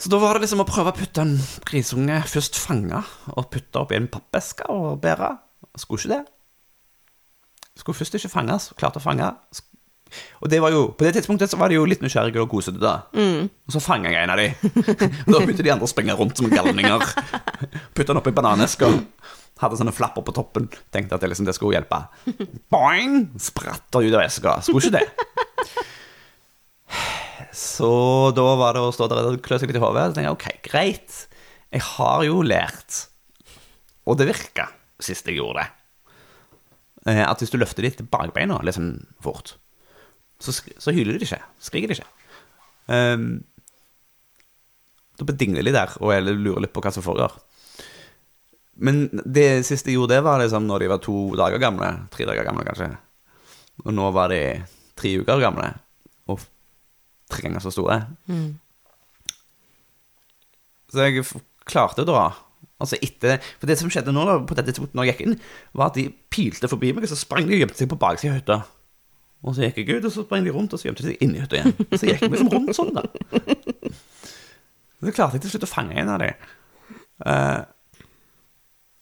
Så 0.00 0.10
da 0.12 0.18
var 0.20 0.34
det 0.36 0.46
liksom 0.46 0.64
å 0.64 0.68
prøve 0.68 0.90
å 0.92 0.96
putte 0.96 1.22
en 1.22 1.36
grisunge 1.68 2.18
først 2.28 2.58
fange 2.60 3.04
og 3.36 3.46
putte 3.52 3.84
oppi 3.84 4.00
en 4.00 4.10
pappeske 4.12 4.66
og 4.72 4.98
bære. 5.04 5.30
Skulle 5.76 6.02
ikke 6.02 6.16
det. 6.16 6.24
Skulle 7.76 8.00
først 8.00 8.18
ikke 8.18 8.32
fanges, 8.32 8.72
klarte 8.80 9.00
å 9.00 9.04
fange. 9.04 9.30
Og 10.40 10.50
det 10.52 10.60
var 10.62 10.72
jo, 10.72 10.82
på 10.96 11.06
det 11.06 11.14
tidspunktet 11.16 11.50
så 11.50 11.58
var 11.60 11.72
de 11.72 11.78
jo 11.78 11.86
litt 11.88 12.02
nysgjerrige 12.04 12.42
og 12.44 12.50
kosete, 12.52 12.80
da. 12.82 12.94
Og 13.66 13.74
så 13.74 13.82
fanga 13.82 14.12
jeg 14.12 14.26
en 14.26 14.32
av 14.34 14.40
de. 14.40 14.48
Og 15.26 15.30
da 15.32 15.40
begynte 15.40 15.66
de 15.66 15.72
andre 15.74 15.88
å 15.88 15.90
springe 15.90 16.16
rundt 16.18 16.38
som 16.38 16.50
galninger. 16.52 17.02
Putta 17.96 18.12
den 18.12 18.20
oppi 18.22 18.34
bananeska. 18.36 18.92
Hadde 19.60 19.78
sånne 19.80 19.94
flapper 19.96 20.24
på 20.26 20.34
toppen. 20.36 20.68
Tenkte 20.94 21.16
at 21.16 21.24
det, 21.24 21.32
liksom, 21.32 21.48
det 21.48 21.56
skulle 21.56 21.78
hjelpe. 21.78 22.02
Boing! 22.72 23.26
Spratt 23.40 23.88
ut 23.96 24.12
av 24.12 24.22
eska. 24.22 24.58
Skulle 24.64 24.84
ikke 24.84 25.00
det. 25.00 25.06
Så 27.56 27.90
da 28.36 28.44
var 28.60 28.76
det 28.76 28.84
å 28.84 28.92
stå 28.92 29.08
der 29.08 29.30
og 29.30 29.40
klø 29.44 29.56
seg 29.58 29.70
litt 29.72 29.80
i 29.80 29.82
hodet. 29.82 30.10
Så 30.10 30.18
tenkte 30.18 30.28
jeg 30.28 30.36
ok, 30.36 30.48
greit. 30.68 31.22
Jeg 31.72 31.82
har 31.96 32.22
jo 32.24 32.42
lært, 32.46 33.06
og 34.06 34.20
det 34.20 34.28
virka 34.28 34.68
sist 35.02 35.26
jeg 35.28 35.40
gjorde 35.40 35.64
det, 35.64 35.66
eh, 37.10 37.22
at 37.26 37.42
hvis 37.42 37.52
du 37.52 37.58
løfter 37.60 37.84
litt 37.84 38.00
bakbeina 38.12 38.60
sånn 38.72 38.94
fort, 39.24 39.56
så, 40.42 40.52
så 40.52 40.94
hyler 40.94 41.16
de 41.16 41.26
ikke. 41.26 41.40
Skriker 41.62 41.90
de 41.92 41.98
ikke. 41.98 42.08
Um, 42.86 43.28
da 45.16 45.26
bedingler 45.26 45.64
de 45.64 45.72
der 45.74 45.94
og 45.98 46.12
jeg 46.12 46.22
lurer 46.28 46.62
litt 46.62 46.74
på 46.76 46.82
hva 46.84 46.92
som 46.94 47.04
foregår. 47.04 47.34
Men 48.76 49.06
det 49.24 49.64
siste 49.64 49.88
jeg 49.88 49.96
gjorde, 49.96 50.18
det 50.18 50.24
var 50.26 50.42
liksom 50.42 50.66
når 50.68 50.84
de 50.84 50.90
var 50.92 51.00
to 51.04 51.16
dager 51.38 51.60
gamle. 51.62 51.88
Tre 52.12 52.26
dager 52.28 52.44
gamle, 52.44 52.66
kanskje. 52.68 52.90
Og 53.86 53.92
nå 53.96 54.10
var 54.12 54.28
de 54.32 54.40
tre 54.96 55.14
uker 55.22 55.40
gamle. 55.40 55.70
Og 56.28 56.44
tre 57.32 57.46
ganger 57.46 57.64
så 57.64 57.72
store. 57.72 58.02
Så 60.92 61.06
jeg 61.08 61.24
klarte 61.66 62.04
å 62.04 62.08
dra. 62.08 62.26
Altså 62.76 62.98
etter 63.00 63.40
For 63.56 63.68
det 63.70 63.78
som 63.80 63.88
skjedde 63.92 64.12
nå, 64.12 64.26
da, 64.28 64.36
på 64.44 64.56
dette 64.58 64.68
tidspunktet 64.74 64.98
når 64.98 65.08
jeg 65.08 65.14
gikk 65.14 65.24
inn, 65.24 65.38
var 65.72 65.88
at 65.88 65.96
de 65.96 66.10
pilte 66.32 66.68
forbi 66.68 66.92
meg, 66.92 67.06
og 67.06 67.12
så 67.12 67.16
sprang 67.16 67.48
de 67.48 67.56
og 67.56 67.64
gjemte 67.64 67.80
seg 67.80 67.88
på 67.88 68.00
baksida 68.00 68.34
av 68.34 68.40
hytta. 68.42 68.58
Og 69.44 69.54
så 69.54 69.66
gikk 69.66 69.82
jeg 69.82 69.98
ut, 69.98 70.08
og 70.08 70.12
så 70.14 70.24
sprang 70.24 70.46
de 70.46 70.54
rundt, 70.54 70.72
og 70.72 70.80
så 70.80 70.88
gjemte 70.88 71.04
de 71.04 71.12
seg 71.12 71.22
inni 71.22 71.42
hytta 71.42 71.60
igjen. 71.60 71.74
Og 71.86 71.98
så 72.00 72.08
gikk 72.08 72.24
vi 72.24 72.32
liksom 72.32 72.52
rundt 72.54 72.76
sånn, 72.76 72.96
da. 72.96 73.04
Så 74.96 75.12
klarte 75.12 75.36
jeg 75.36 75.44
til 75.44 75.52
slutt 75.52 75.66
å 75.68 75.70
fange 75.70 75.98
en 76.00 76.10
av 76.10 76.22
dem. 76.22 76.48
Uh, 77.22 77.60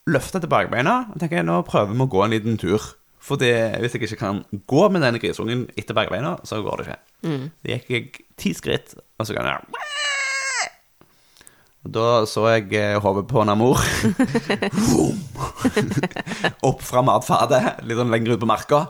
Løfta 0.05 0.37
tilbakebeina 0.43 0.99
og 1.15 1.17
tenker 1.17 1.39
jeg, 1.39 1.47
nå 1.49 1.63
prøver 1.65 1.95
vi 1.95 2.05
å 2.05 2.11
gå 2.13 2.21
en 2.27 2.35
liten 2.35 2.59
tur. 2.61 2.91
For 3.25 3.41
hvis 3.41 3.95
jeg 3.97 4.05
ikke 4.05 4.21
kan 4.21 4.43
gå 4.69 4.83
med 4.93 5.01
denne 5.01 5.21
grisungen 5.23 5.65
etter 5.81 5.97
bakbeina, 5.97 6.35
så 6.45 6.59
går 6.61 6.83
det 6.83 6.85
ikke. 6.91 6.99
Så 7.25 7.71
gikk 7.71 7.93
jeg 7.95 8.11
ti 8.37 8.53
skritt, 8.53 8.99
og 9.17 9.25
så 9.25 9.37
kan 9.37 9.49
jeg 9.49 9.93
og 11.85 11.93
Da 11.93 12.25
så 12.29 12.47
jeg 12.49 12.71
eh, 12.81 12.97
hodet 13.01 13.27
på 13.29 13.45
Namor. 13.45 13.77
Opp 16.69 16.85
fra 16.85 17.03
matfatet, 17.05 17.85
litt 17.85 18.01
sånn 18.01 18.13
lenger 18.13 18.37
ut 18.37 18.45
på 18.45 18.49
marka, 18.49 18.87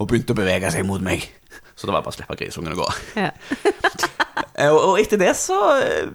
og 0.00 0.08
begynte 0.10 0.34
å 0.34 0.38
bevege 0.38 0.70
seg 0.74 0.86
mot 0.88 1.02
meg. 1.04 1.26
Så 1.74 1.86
det 1.88 1.94
var 1.94 2.02
bare 2.04 2.14
å 2.14 2.16
slippe 2.16 2.36
grisungen 2.40 2.74
å 2.76 2.80
gå. 2.84 2.90
Ja. 3.20 3.30
Eh, 4.54 4.70
Og, 4.70 4.78
og 4.92 4.98
etter 5.00 5.18
det 5.18 5.32
så 5.34 5.56
eh, 5.82 6.12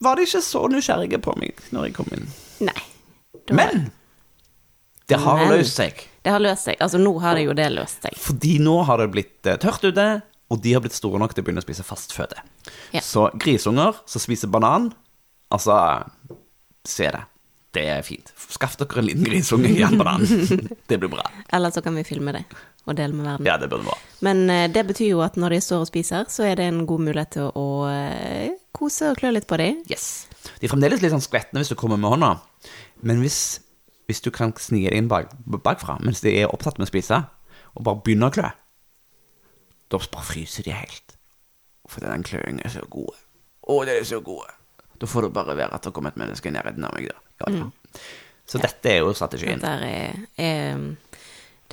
var 0.00 0.16
de 0.16 0.24
ikke 0.24 0.40
så 0.40 0.62
nysgjerrige 0.72 1.18
på 1.20 1.34
meg 1.36 1.58
når 1.76 1.90
jeg 1.90 1.94
kom 1.98 2.08
inn. 2.16 2.22
Nei. 2.64 2.84
Var... 3.34 3.52
Men 3.58 3.82
det 5.12 5.18
har 5.20 5.42
Men- 5.42 5.52
løst 5.52 5.76
seg. 5.76 6.00
Det 6.24 6.32
har 6.32 6.40
løst 6.40 6.64
seg. 6.70 6.78
Altså, 6.80 6.96
nå 7.04 7.12
har 7.20 7.36
det 7.36 7.42
jo 7.44 7.52
det 7.56 7.66
løst 7.74 8.00
seg. 8.06 8.16
Fordi 8.16 8.54
nå 8.64 8.78
har 8.88 9.02
det 9.02 9.10
blitt 9.12 9.44
eh, 9.52 9.58
tørt 9.60 9.84
ute, 9.84 10.06
og 10.48 10.62
de 10.64 10.72
har 10.72 10.80
blitt 10.84 10.96
store 10.96 11.20
nok 11.20 11.36
til 11.36 11.44
å 11.44 11.48
begynne 11.50 11.60
å 11.60 11.66
spise 11.68 11.84
fast 11.84 12.16
føde. 12.16 12.40
Ja. 12.96 13.04
Så 13.04 13.26
grisunger 13.44 14.00
som 14.08 14.24
spiser 14.24 14.48
banan, 14.52 14.88
altså 15.52 15.76
Se 16.88 17.10
det. 17.12 17.22
Det 17.74 17.84
er 17.90 18.02
fint. 18.06 18.28
Skaff 18.56 18.76
dere 18.80 19.00
en 19.02 19.08
liten 19.08 19.24
grisunge 19.28 19.68
i 19.72 19.80
en 19.84 19.96
banan. 20.00 20.24
Det 20.88 20.96
blir 21.00 21.10
bra. 21.12 21.24
Eller 21.52 21.72
så 21.74 21.82
kan 21.84 21.96
vi 21.98 22.04
filme 22.08 22.32
det 22.36 22.44
og 22.84 22.96
dele 22.98 23.16
med 23.16 23.26
verden. 23.26 23.48
Ja, 23.48 23.56
det 23.60 23.70
burde 23.72 23.86
være. 23.88 24.00
Men 24.26 24.44
eh, 24.52 24.66
det 24.72 24.84
betyr 24.88 25.10
jo 25.14 25.22
at 25.24 25.38
når 25.40 25.56
de 25.56 25.60
står 25.64 25.84
og 25.84 25.90
spiser, 25.90 26.28
så 26.32 26.46
er 26.48 26.58
det 26.60 26.68
en 26.68 26.84
god 26.88 27.04
mulighet 27.06 27.34
til 27.36 27.50
å 27.56 27.66
eh, 27.90 28.56
kose 28.76 29.12
og 29.12 29.20
klø 29.20 29.32
litt 29.34 29.48
på 29.50 29.58
dem. 29.60 29.80
Yes. 29.90 30.26
De 30.60 30.68
er 30.68 30.72
fremdeles 30.72 31.02
litt 31.02 31.14
sånn 31.14 31.24
skvettende 31.24 31.62
hvis 31.62 31.72
du 31.72 31.78
kommer 31.80 32.00
med 32.00 32.12
hånda, 32.14 32.32
men 33.08 33.22
hvis, 33.24 33.38
hvis 34.08 34.20
du 34.24 34.30
kan 34.34 34.52
snike 34.60 34.92
deg 34.92 35.00
inn 35.00 35.08
bak, 35.10 35.32
bakfra 35.64 35.96
mens 36.04 36.22
de 36.24 36.34
er 36.42 36.52
opptatt 36.52 36.80
med 36.80 36.88
å 36.88 36.92
spise, 36.92 37.22
og 37.74 37.86
bare 37.86 38.02
begynner 38.04 38.30
å 38.30 38.36
klø, 38.36 38.50
da 39.92 40.00
bare 40.00 40.26
fryser 40.26 40.66
de 40.66 40.74
helt. 40.74 41.16
For 41.90 42.04
den 42.04 42.24
kløingen 42.26 42.62
er 42.64 42.72
så 42.72 42.84
god. 42.90 43.16
Å, 43.68 43.80
det 43.86 43.98
er 44.00 44.06
så 44.08 44.20
god. 44.24 44.52
Da 45.00 45.08
får 45.10 45.26
det 45.26 45.34
bare 45.36 45.56
være 45.58 45.76
at 45.76 45.84
det 45.84 45.92
kommer 45.96 46.14
et 46.14 46.20
menneske 46.20 46.48
i 46.48 46.54
nærheten 46.54 46.86
av 46.86 46.94
meg, 46.96 47.10
da. 47.10 47.20
Ja, 47.44 47.64
ja. 47.64 48.04
Så 48.44 48.60
dette 48.60 48.90
er 48.90 49.00
jo 49.00 49.12
strategien. 49.16 49.60
Dette 49.62 49.88
er, 49.88 50.18
er 50.36 50.80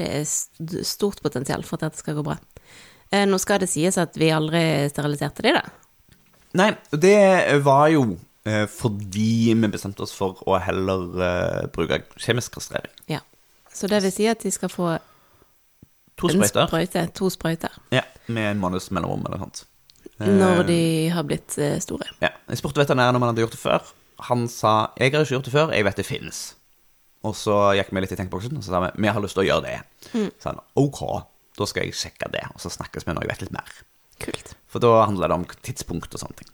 Det 0.01 0.09
er 0.21 0.83
stort 0.87 1.21
potensial 1.21 1.61
for 1.67 1.77
at 1.77 1.91
dette 1.91 2.01
skal 2.01 2.17
gå 2.17 2.23
bra. 2.25 2.37
Eh, 3.11 3.25
Nå 3.29 3.37
skal 3.41 3.59
det 3.61 3.69
sies 3.69 3.97
at 4.01 4.15
vi 4.17 4.31
aldri 4.33 4.61
steriliserte 4.89 5.43
de, 5.45 5.51
da. 5.59 5.63
Nei, 6.57 6.69
det 6.91 7.61
var 7.63 7.89
jo 7.93 8.05
eh, 8.47 8.65
fordi 8.71 9.53
vi 9.53 9.69
bestemte 9.71 10.03
oss 10.03 10.13
for 10.15 10.39
å 10.47 10.57
heller 10.63 11.03
eh, 11.27 11.67
bruke 11.75 12.01
kjemisk 12.19 12.57
kastrering. 12.57 12.91
Ja. 13.11 13.21
Så 13.71 13.87
det 13.91 14.01
vil 14.03 14.11
si 14.15 14.25
at 14.31 14.41
de 14.43 14.51
skal 14.51 14.71
få 14.73 14.95
To 16.19 16.29
sprøyter. 16.29 16.67
sprøyte, 16.67 17.03
to 17.17 17.29
sprøyter, 17.33 17.77
Ja, 17.95 18.03
med 18.27 18.49
en 18.51 18.59
måneds 18.61 18.89
mellomrom 18.93 19.23
eller 19.25 19.39
noe 19.39 19.47
sånt. 19.47 19.63
når 20.21 20.63
de 20.67 20.81
har 21.09 21.23
blitt 21.25 21.55
store. 21.81 22.05
Ja, 22.21 22.29
Jeg 22.49 22.59
spurte 22.59 22.81
veterinæren 22.83 23.15
om 23.15 23.23
han 23.23 23.31
hadde 23.31 23.41
gjort 23.41 23.55
det 23.55 23.61
før. 23.63 23.87
Han 24.27 24.47
sa 24.47 24.91
'jeg 24.97 25.13
har 25.13 25.23
ikke 25.23 25.33
gjort 25.33 25.45
det 25.45 25.53
før, 25.53 25.71
jeg 25.73 25.83
vet 25.85 25.95
det 25.97 26.05
finnes'. 26.05 26.53
Og 27.27 27.35
så 27.37 27.55
gikk 27.77 27.91
vi 27.93 28.01
litt 28.01 28.13
i 28.15 28.17
tenkeboksen, 28.17 28.57
og 28.57 28.63
så 28.65 28.73
sa 28.73 28.79
vi 28.81 28.91
'vi 28.95 29.13
har 29.13 29.21
lyst 29.21 29.37
til 29.37 29.43
å 29.43 29.49
gjøre 29.49 29.65
det'. 29.67 29.83
Så 30.39 30.49
han 30.49 30.59
'ok, 30.75 31.23
da 31.57 31.65
skal 31.65 31.83
jeg 31.83 31.93
sjekke 31.93 32.31
det', 32.31 32.49
og 32.53 32.59
så 32.59 32.69
snakkes 32.69 33.05
vi 33.05 33.13
når 33.13 33.21
jeg 33.21 33.29
vet 33.29 33.41
litt 33.41 33.51
mer. 33.51 33.69
Kult. 34.19 34.55
For 34.67 34.79
da 34.79 35.05
handler 35.05 35.27
det 35.27 35.35
om 35.35 35.45
tidspunkt 35.45 36.13
og 36.13 36.19
sånne 36.19 36.37
ting. 36.37 36.49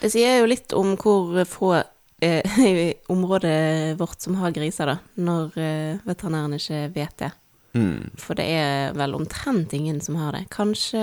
Det 0.00 0.12
sier 0.12 0.40
jo 0.40 0.46
litt 0.46 0.72
om 0.76 0.96
hvor 0.96 1.44
få 1.48 1.82
eh, 2.20 2.58
i 2.70 2.94
området 3.08 3.98
vårt 3.98 4.20
som 4.20 4.34
har 4.34 4.52
griser, 4.52 4.86
da, 4.86 4.98
når 5.16 5.56
eh, 5.56 5.98
veterinæren 6.04 6.56
ikke 6.58 6.94
vet 6.94 7.16
det. 7.18 7.32
Mm. 7.76 8.10
For 8.16 8.34
det 8.38 8.46
er 8.48 8.96
vel 8.96 9.14
omtrent 9.14 9.72
ingen 9.76 10.00
som 10.00 10.16
har 10.16 10.32
det. 10.32 10.46
Kanskje 10.50 11.00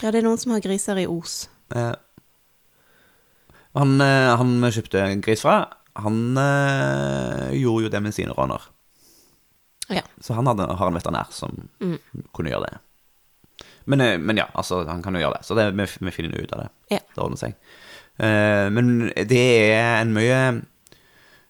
Ja, 0.00 0.08
det 0.08 0.20
er 0.20 0.24
noen 0.24 0.40
som 0.40 0.52
har 0.52 0.62
griser 0.64 0.96
i 0.96 1.06
Os. 1.08 1.50
Eh, 1.76 1.92
han, 3.76 4.00
eh, 4.00 4.36
han 4.36 4.56
kjøpte 4.64 5.02
en 5.04 5.20
gris 5.24 5.44
fra, 5.44 5.68
han 6.04 6.20
øh, 6.38 7.48
gjorde 7.56 7.86
jo 7.86 7.92
det 7.92 8.02
med 8.04 8.14
sine 8.16 8.36
råner. 8.36 8.68
Ja. 9.90 10.04
Så 10.22 10.36
han 10.38 10.46
hadde, 10.46 10.68
har 10.78 10.90
en 10.90 10.96
veterinær 10.96 11.32
som 11.34 11.56
kunne 12.36 12.52
gjøre 12.52 12.68
det. 12.68 12.78
Men, 13.90 14.00
eh, 14.04 14.18
men 14.18 14.38
ja, 14.38 14.46
altså, 14.54 14.84
han 14.88 15.02
kan 15.02 15.16
jo 15.16 15.24
gjøre 15.24 15.40
det. 15.40 15.46
Så 15.46 15.56
det, 15.58 15.70
vi, 15.78 15.88
vi 16.06 16.14
finner 16.14 16.38
ut 16.38 16.52
av 16.54 16.64
det. 16.64 16.68
Ja. 16.96 17.00
Det 17.14 17.24
ordner 17.24 17.40
seg. 17.40 17.56
Uh, 18.20 18.68
men 18.74 19.08
det 19.30 19.44
er 19.72 20.02
en 20.02 20.10
mye 20.12 20.40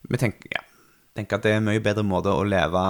Vi 0.06 0.18
tenker, 0.20 0.52
ja, 0.52 0.60
tenker 1.18 1.40
at 1.40 1.42
det 1.42 1.50
er 1.50 1.56
en 1.58 1.66
mye 1.66 1.82
bedre 1.82 2.04
måte 2.06 2.30
å 2.30 2.44
leve 2.46 2.82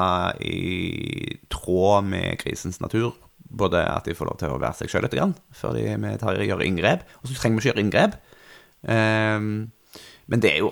i 0.45 1.39
tråd 1.53 2.11
med 2.11 2.43
grisens 2.43 2.81
natur. 2.83 3.15
Både 3.51 3.81
at 3.83 4.07
de 4.07 4.15
får 4.15 4.29
lov 4.29 4.39
til 4.43 4.53
å 4.53 4.61
være 4.61 4.83
seg 4.83 4.93
sjøl 4.93 5.07
litt 5.07 5.17
grann, 5.17 5.33
før 5.57 5.75
de 5.79 5.87
vi 5.89 6.13
tar, 6.21 6.39
gjør 6.45 6.63
inngrep. 6.67 7.03
Og 7.23 7.31
så 7.31 7.39
trenger 7.41 7.57
vi 7.57 7.65
ikke 7.65 7.71
gjøre 7.73 7.85
inngrep. 7.87 8.19
Eh, 8.95 9.47
men 10.31 10.45
det 10.45 10.53
er 10.53 10.63
jo 10.63 10.71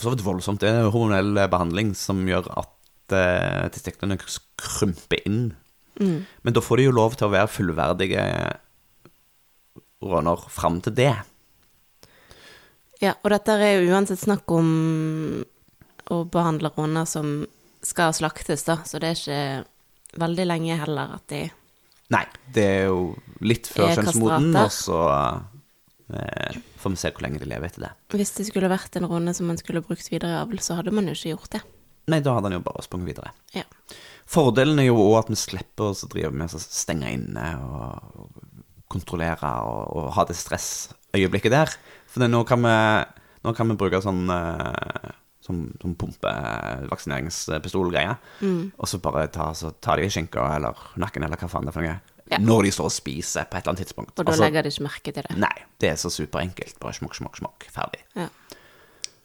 for 0.00 0.08
så 0.08 0.14
vidt 0.16 0.26
voldsomt. 0.26 0.62
Det 0.64 0.72
er 0.72 0.90
hormonell 0.90 1.36
behandling 1.52 1.92
som 1.98 2.24
gjør 2.28 2.48
at 2.62 3.14
eh, 3.16 3.68
testiklene 3.74 4.18
krymper 4.20 5.20
inn. 5.28 5.42
Men 6.00 6.54
da 6.56 6.62
får 6.64 6.80
de 6.80 6.86
jo 6.86 6.96
lov 6.96 7.16
til 7.18 7.28
å 7.28 7.34
være 7.34 7.52
fullverdige 7.52 8.24
råner 10.00 10.44
fram 10.48 10.80
til 10.80 10.96
det. 10.96 11.12
Ja, 13.00 13.14
og 13.20 13.30
dette 13.32 13.56
er 13.60 13.80
jo 13.80 13.92
uansett 13.94 14.20
snakk 14.20 14.48
om 14.52 14.70
å 16.10 16.22
behandle 16.28 16.72
råner 16.76 17.08
som 17.08 17.42
skal 17.84 18.12
slaktes, 18.16 18.64
da, 18.66 18.80
så 18.84 19.00
det 19.00 19.10
er 19.10 19.20
ikke 19.20 20.20
veldig 20.20 20.46
lenge 20.48 20.76
heller 20.82 21.16
at 21.16 21.24
de 21.32 21.46
Nei, 22.10 22.24
det 22.50 22.64
er 22.66 22.88
jo 22.90 23.12
litt 23.46 23.68
før 23.70 23.92
kjønnsmoden, 23.94 24.48
og 24.58 24.72
så 24.74 24.98
eh, 26.10 26.56
får 26.80 26.90
vi 26.94 26.98
se 27.02 27.10
hvor 27.14 27.22
lenge 27.26 27.40
de 27.42 27.46
lever 27.50 27.66
etter 27.70 27.82
det. 27.86 27.92
Hvis 28.16 28.34
det 28.38 28.44
skulle 28.48 28.72
vært 28.72 28.92
en 28.98 29.08
råne 29.10 29.30
som 29.36 29.44
man 29.50 29.58
skulle 29.60 29.84
brukt 29.84 30.08
videre 30.12 30.32
i 30.32 30.40
avl, 30.40 30.58
så 30.64 30.72
hadde 30.78 30.94
man 30.96 31.06
jo 31.10 31.14
ikke 31.16 31.34
gjort 31.34 31.52
det. 31.58 31.62
Nei, 32.10 32.20
da 32.24 32.30
hadde 32.36 32.48
han 32.50 32.58
jo 32.58 32.66
bare 32.66 32.82
sprunget 32.82 33.10
videre. 33.12 33.30
Ja. 33.54 33.64
Fordelen 34.30 34.80
er 34.82 34.86
jo 34.88 34.96
òg 35.02 35.16
at 35.24 35.30
vi 35.32 35.36
slipper 35.38 35.84
å 35.90 36.08
drive 36.10 36.32
med 36.34 36.54
å 36.54 36.58
stenge 36.62 37.08
inne 37.14 37.46
og 37.62 37.86
kontrollere 38.90 39.50
og, 39.70 39.82
og 39.94 40.04
ha 40.16 40.22
det 40.26 40.36
stressøyeblikket 40.38 41.52
der. 41.54 41.68
For 42.10 42.18
nå, 42.26 42.40
kan 42.48 42.60
vi, 42.64 42.76
nå 43.46 43.50
kan 43.54 43.68
vi 43.70 43.78
bruke 43.80 44.02
sånn 44.04 44.24
eh, 44.34 45.10
Sånn, 45.40 45.62
sånn 45.80 45.94
pumpevaksineringspistolgreie. 45.96 48.12
Og 48.76 48.86
så 48.86 48.98
bare 49.02 49.24
ta, 49.32 49.54
så 49.56 49.70
ta 49.82 49.96
de 49.96 50.02
i 50.04 50.10
skinka 50.12 50.42
eller 50.56 50.74
nakken 51.00 51.24
eller 51.26 51.38
hva 51.40 51.48
faen 51.48 51.64
det 51.66 51.72
er 51.72 51.76
for 51.78 51.84
noe. 51.86 51.98
Ja. 52.30 52.38
når 52.38 52.62
de 52.68 52.70
står 52.76 52.84
og 52.86 52.92
spiser 52.94 53.44
på 53.50 53.56
et 53.58 53.62
eller 53.64 53.72
annet 53.74 53.82
tidspunkt. 53.86 54.12
Og 54.18 54.24
da 54.24 54.30
Altså, 54.32 54.44
legger 54.44 54.62
de 54.62 54.70
ikke 54.70 54.82
merke 54.86 55.12
til 55.12 55.22
det. 55.26 55.36
Nei, 55.36 55.54
det 55.82 55.88
er 55.90 55.96
så 55.98 56.10
superenkelt. 56.14 56.78
Bare 56.80 56.94
smokk, 56.94 57.14
smokk, 57.18 57.36
smokk. 57.42 57.66
Ferdig. 57.74 58.02
Ja. 58.16 58.28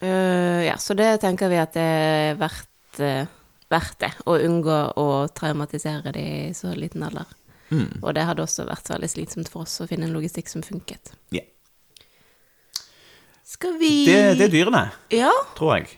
Uh, 0.01 0.61
ja, 0.65 0.75
så 0.81 0.93
det 0.97 1.21
tenker 1.21 1.49
vi 1.49 1.55
at 1.61 1.73
det 1.77 1.85
er 1.85 2.35
verdt, 2.41 2.99
uh, 2.99 3.25
verdt 3.71 3.99
det. 4.01 4.11
Å 4.25 4.35
unngå 4.43 4.79
å 4.99 5.05
traumatisere 5.37 6.11
de 6.17 6.25
i 6.49 6.53
så 6.57 6.73
liten 6.75 7.03
alder. 7.07 7.29
Mm. 7.71 8.01
Og 8.03 8.11
det 8.13 8.25
hadde 8.27 8.43
også 8.43 8.65
vært 8.67 8.89
veldig 8.91 9.09
slitsomt 9.09 9.49
for 9.49 9.63
oss 9.65 9.79
å 9.81 9.87
finne 9.89 10.05
en 10.09 10.13
logistikk 10.13 10.49
som 10.51 10.61
funket. 10.65 11.13
Ja. 11.33 11.41
Skal 13.45 13.77
vi 13.79 14.05
Det, 14.05 14.37
det 14.39 14.47
er 14.49 14.51
dyrene, 14.53 14.83
Ja, 15.13 15.31
tror 15.55 15.75
jeg. 15.77 15.89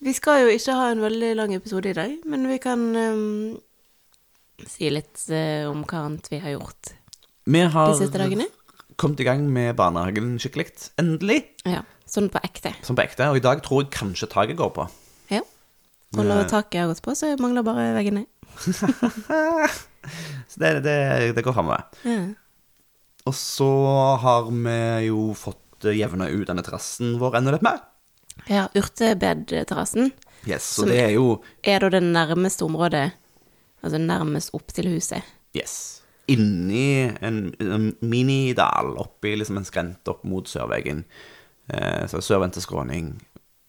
vi 0.00 0.12
skal 0.14 0.44
jo 0.44 0.52
ikke 0.54 0.74
ha 0.78 0.90
en 0.92 1.00
veldig 1.02 1.32
lang 1.36 1.54
episode 1.54 1.90
i 1.90 1.96
dag, 1.96 2.12
men 2.24 2.46
vi 2.48 2.58
kan 2.62 2.84
ehm, 2.96 3.58
si 4.66 4.90
litt 4.90 5.26
eh, 5.30 5.68
om 5.70 5.84
hva 5.84 6.04
annet 6.08 6.26
vi 6.32 6.38
har 6.42 6.56
gjort 6.56 6.94
Vi 7.46 7.60
har 7.60 7.92
de 7.92 7.98
siste 8.00 8.18
dagene. 8.18 8.46
kommet 8.98 9.20
i 9.20 9.24
gang 9.28 9.44
med 9.52 9.76
barnehagen 9.78 10.34
skikkelig. 10.42 10.90
Endelig. 10.98 11.44
Ja, 11.64 11.84
sånn 12.08 12.28
på 12.32 12.40
ekte. 12.42 12.72
Sånn 12.82 12.96
på 12.98 13.04
ekte. 13.04 13.28
Og 13.30 13.38
i 13.38 13.44
dag 13.44 13.62
tror 13.62 13.84
jeg 13.84 13.92
kanskje 13.94 14.28
taket 14.32 14.58
går 14.58 14.72
på. 14.74 14.88
Ja. 15.30 15.40
Og 16.16 16.24
når 16.24 16.48
taket 16.50 16.80
har 16.82 16.88
gått 16.90 17.02
på, 17.04 17.14
så 17.14 17.30
mangler 17.38 17.62
bare 17.66 17.92
veggene. 17.94 18.26
Så 20.48 20.60
det, 20.62 20.80
det, 20.86 21.32
det 21.36 21.42
går 21.44 21.52
framover. 21.52 21.82
Ja. 22.06 22.20
Og 23.28 23.34
så 23.36 23.66
har 24.22 24.46
vi 24.48 24.76
jo 25.08 25.34
fått 25.36 25.84
jevna 25.94 26.30
ut 26.32 26.46
denne 26.48 26.64
terrassen 26.64 27.18
vår 27.20 27.36
enda 27.38 27.52
litt 27.54 27.64
mer. 27.66 27.82
ja, 28.48 28.68
urtebedterrassen 28.74 30.12
Yes, 30.46 30.64
så 30.78 30.86
det 30.86 30.96
er 31.02 31.10
jo 31.16 31.40
er 31.66 31.82
da 31.82 31.88
det 31.92 32.00
nærmeste 32.06 32.64
området, 32.64 33.10
altså 33.82 34.00
nærmest 34.02 34.54
opp 34.56 34.72
til 34.74 34.90
huset. 34.92 35.24
Yes. 35.56 36.02
Inni 36.28 37.08
en, 37.24 37.48
en 37.64 37.90
minidal, 38.04 38.92
oppi 39.00 39.34
liksom 39.38 39.60
en 39.60 39.68
skrent 39.68 40.10
opp 40.12 40.26
mot 40.28 40.48
sørveggen. 40.48 41.04
Eh, 41.72 42.04
så 42.10 42.20
sørvendte 42.24 42.62
skråning. 42.64 43.14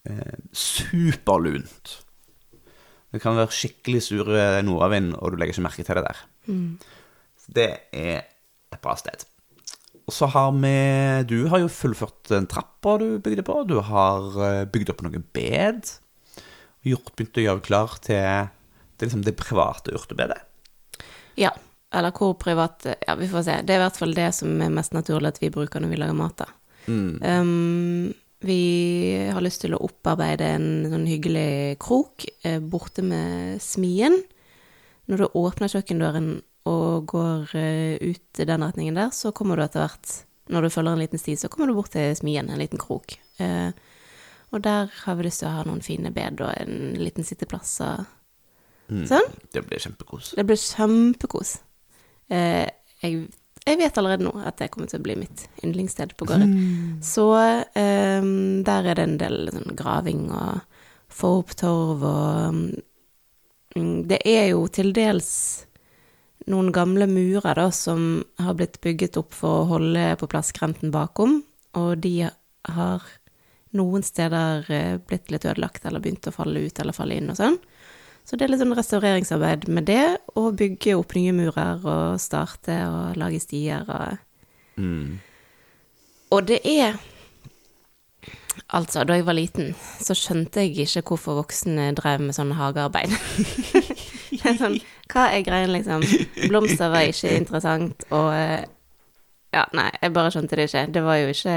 Eh, 0.08 0.38
superlunt. 0.52 1.96
Det 3.10 3.18
kan 3.22 3.38
være 3.38 3.54
skikkelig 3.54 4.04
sur 4.06 4.28
eh, 4.36 4.60
nordavind, 4.66 5.14
og 5.18 5.32
du 5.32 5.40
legger 5.40 5.56
ikke 5.56 5.66
merke 5.66 5.86
til 5.86 5.98
det 5.98 6.06
der. 6.06 6.22
Så 7.40 7.56
det 7.56 7.70
er 7.96 8.22
et 8.70 8.80
bra 8.82 8.94
sted. 8.98 9.24
Og 10.06 10.14
så 10.14 10.26
har 10.26 10.50
vi 10.56 10.74
Du 11.30 11.48
har 11.48 11.60
jo 11.62 11.68
fullført 11.70 12.30
den 12.32 12.48
trappa 12.50 12.96
du 12.98 13.18
bygde 13.22 13.44
på. 13.46 13.62
Du 13.68 13.78
har 13.80 14.38
eh, 14.46 14.66
bygd 14.66 14.90
opp 14.90 15.04
noen 15.06 15.24
bed. 15.34 15.90
Gjort, 16.86 17.12
begynt 17.16 17.38
å 17.38 17.44
gjøre 17.44 17.62
klar 17.66 17.98
til, 18.02 18.48
til 19.00 19.08
liksom 19.08 19.24
det 19.26 19.36
private 19.40 19.94
urtebedet. 19.96 20.38
Ja, 21.40 21.54
eller 21.90 22.14
hvor 22.14 22.36
privat 22.38 22.86
Ja, 22.86 23.16
vi 23.18 23.28
får 23.28 23.46
se. 23.46 23.60
Det 23.64 23.74
er 23.74 23.80
i 23.80 23.84
hvert 23.84 23.98
fall 23.98 24.14
det 24.14 24.30
som 24.36 24.60
er 24.62 24.72
mest 24.72 24.94
naturlig 24.94 25.32
at 25.32 25.40
vi 25.42 25.50
bruker 25.50 25.82
når 25.82 25.94
vi 25.94 26.00
lager 26.00 26.18
mat, 26.18 26.44
da. 26.44 26.50
Um, 26.90 28.12
vi 28.40 29.28
har 29.32 29.42
lyst 29.44 29.60
til 29.64 29.74
å 29.76 29.82
opparbeide 29.84 30.46
en 30.56 30.68
sånn 30.88 31.04
hyggelig 31.08 31.76
krok 31.82 32.24
eh, 32.46 32.56
borte 32.60 33.04
med 33.04 33.60
smien. 33.60 34.16
Når 35.10 35.20
du 35.20 35.36
åpner 35.42 35.68
kjøkkendøren 35.68 36.30
og 36.70 37.10
går 37.10 37.52
eh, 37.60 38.00
ut 38.00 38.40
i 38.40 38.46
den 38.48 38.64
retningen 38.64 38.96
der, 38.96 39.12
så 39.12 39.34
kommer 39.36 39.60
du 39.60 39.64
etter 39.66 39.84
hvert, 39.84 40.14
når 40.48 40.66
du 40.66 40.72
følger 40.72 40.96
en 40.96 41.02
liten 41.02 41.20
sti, 41.20 41.36
så 41.36 41.50
kommer 41.52 41.68
du 41.68 41.76
bort 41.76 41.92
til 41.92 42.14
smien, 42.16 42.48
en 42.48 42.62
liten 42.62 42.80
krok. 42.80 43.18
Eh, 43.44 43.76
og 44.50 44.64
der 44.64 44.88
har 45.04 45.18
vi 45.18 45.28
lyst 45.28 45.44
til 45.44 45.50
å 45.50 45.58
ha 45.58 45.66
noen 45.68 45.84
fine 45.84 46.10
bed 46.14 46.40
og 46.40 46.54
en 46.56 46.96
liten 46.98 47.26
sitteplass 47.26 47.76
og 47.84 48.08
sånn. 49.10 49.36
Det 49.54 49.62
blir 49.66 49.82
kjempekos. 49.82 50.32
Det 50.38 50.46
blir 50.48 50.58
kjempekos. 50.60 51.54
Eh, 52.30 52.66
jeg, 53.02 53.22
jeg 53.66 53.80
vet 53.80 54.00
allerede 54.00 54.26
nå 54.26 54.34
at 54.46 54.58
det 54.60 54.70
kommer 54.74 54.90
til 54.90 55.00
å 55.00 55.06
bli 55.06 55.16
mitt 55.22 55.46
yndlingssted 55.64 56.16
på 56.18 56.28
gården. 56.28 56.52
Så 57.04 57.26
eh, 57.38 58.28
der 58.66 58.90
er 58.92 59.00
det 59.00 59.06
en 59.06 59.18
del 59.20 59.50
sånn 59.54 59.78
graving 59.78 60.28
og 60.30 60.60
få 61.10 61.32
opp 61.40 61.56
torv 61.58 62.04
og 62.06 62.54
mm, 62.54 64.06
Det 64.10 64.20
er 64.26 64.48
jo 64.52 64.64
til 64.72 64.92
dels 64.94 65.30
noen 66.50 66.72
gamle 66.74 67.06
murer 67.06 67.54
da 67.54 67.68
som 67.74 68.24
har 68.40 68.56
blitt 68.58 68.80
bygget 68.82 69.18
opp 69.20 69.34
for 69.36 69.60
å 69.60 69.68
holde 69.76 70.16
på 70.18 70.28
plass 70.30 70.50
skrenten 70.50 70.90
bakom, 70.94 71.40
og 71.78 72.00
de 72.02 72.30
har 72.66 73.04
noen 73.78 74.02
steder 74.02 74.66
eh, 74.72 74.96
blitt 74.98 75.30
litt 75.30 75.46
ødelagt 75.46 75.84
eller 75.86 76.02
begynt 76.02 76.26
å 76.26 76.34
falle 76.34 76.64
ut 76.66 76.80
eller 76.82 76.96
falle 76.96 77.20
inn 77.20 77.30
og 77.30 77.38
sånn. 77.38 77.58
Så 78.24 78.36
det 78.38 78.46
er 78.46 78.52
litt 78.52 78.62
sånn 78.62 78.76
restaureringsarbeid 78.78 79.66
med 79.72 79.88
det, 79.90 80.04
og 80.38 80.56
bygge 80.60 80.96
opp 80.98 81.16
nye 81.18 81.34
murer 81.34 81.82
og 81.82 82.20
starte 82.22 82.76
og 82.86 83.18
lage 83.18 83.40
stier 83.42 83.88
og 83.90 84.18
Og 86.30 86.46
det 86.46 86.60
er 86.64 87.00
Altså, 88.70 89.04
da 89.04 89.16
jeg 89.16 89.26
var 89.26 89.34
liten, 89.34 89.72
så 89.98 90.14
skjønte 90.14 90.62
jeg 90.62 90.84
ikke 90.84 91.02
hvorfor 91.10 91.38
voksne 91.40 91.88
drev 91.98 92.20
med 92.22 92.36
sånn 92.36 92.52
hagearbeid. 92.54 93.10
det 94.30 94.42
er 94.46 94.58
sånn, 94.58 94.76
hva 95.10 95.24
er 95.34 95.44
greien, 95.46 95.72
liksom? 95.74 96.04
Blomster 96.50 96.92
var 96.92 97.08
ikke 97.08 97.32
interessant, 97.38 98.04
og 98.14 98.30
eh, 98.34 98.68
Ja, 99.50 99.64
nei, 99.74 99.88
jeg 99.98 100.14
bare 100.14 100.30
skjønte 100.30 100.58
det 100.58 100.68
ikke. 100.68 100.84
Det 100.94 101.02
var 101.02 101.16
jo 101.18 101.32
ikke 101.32 101.56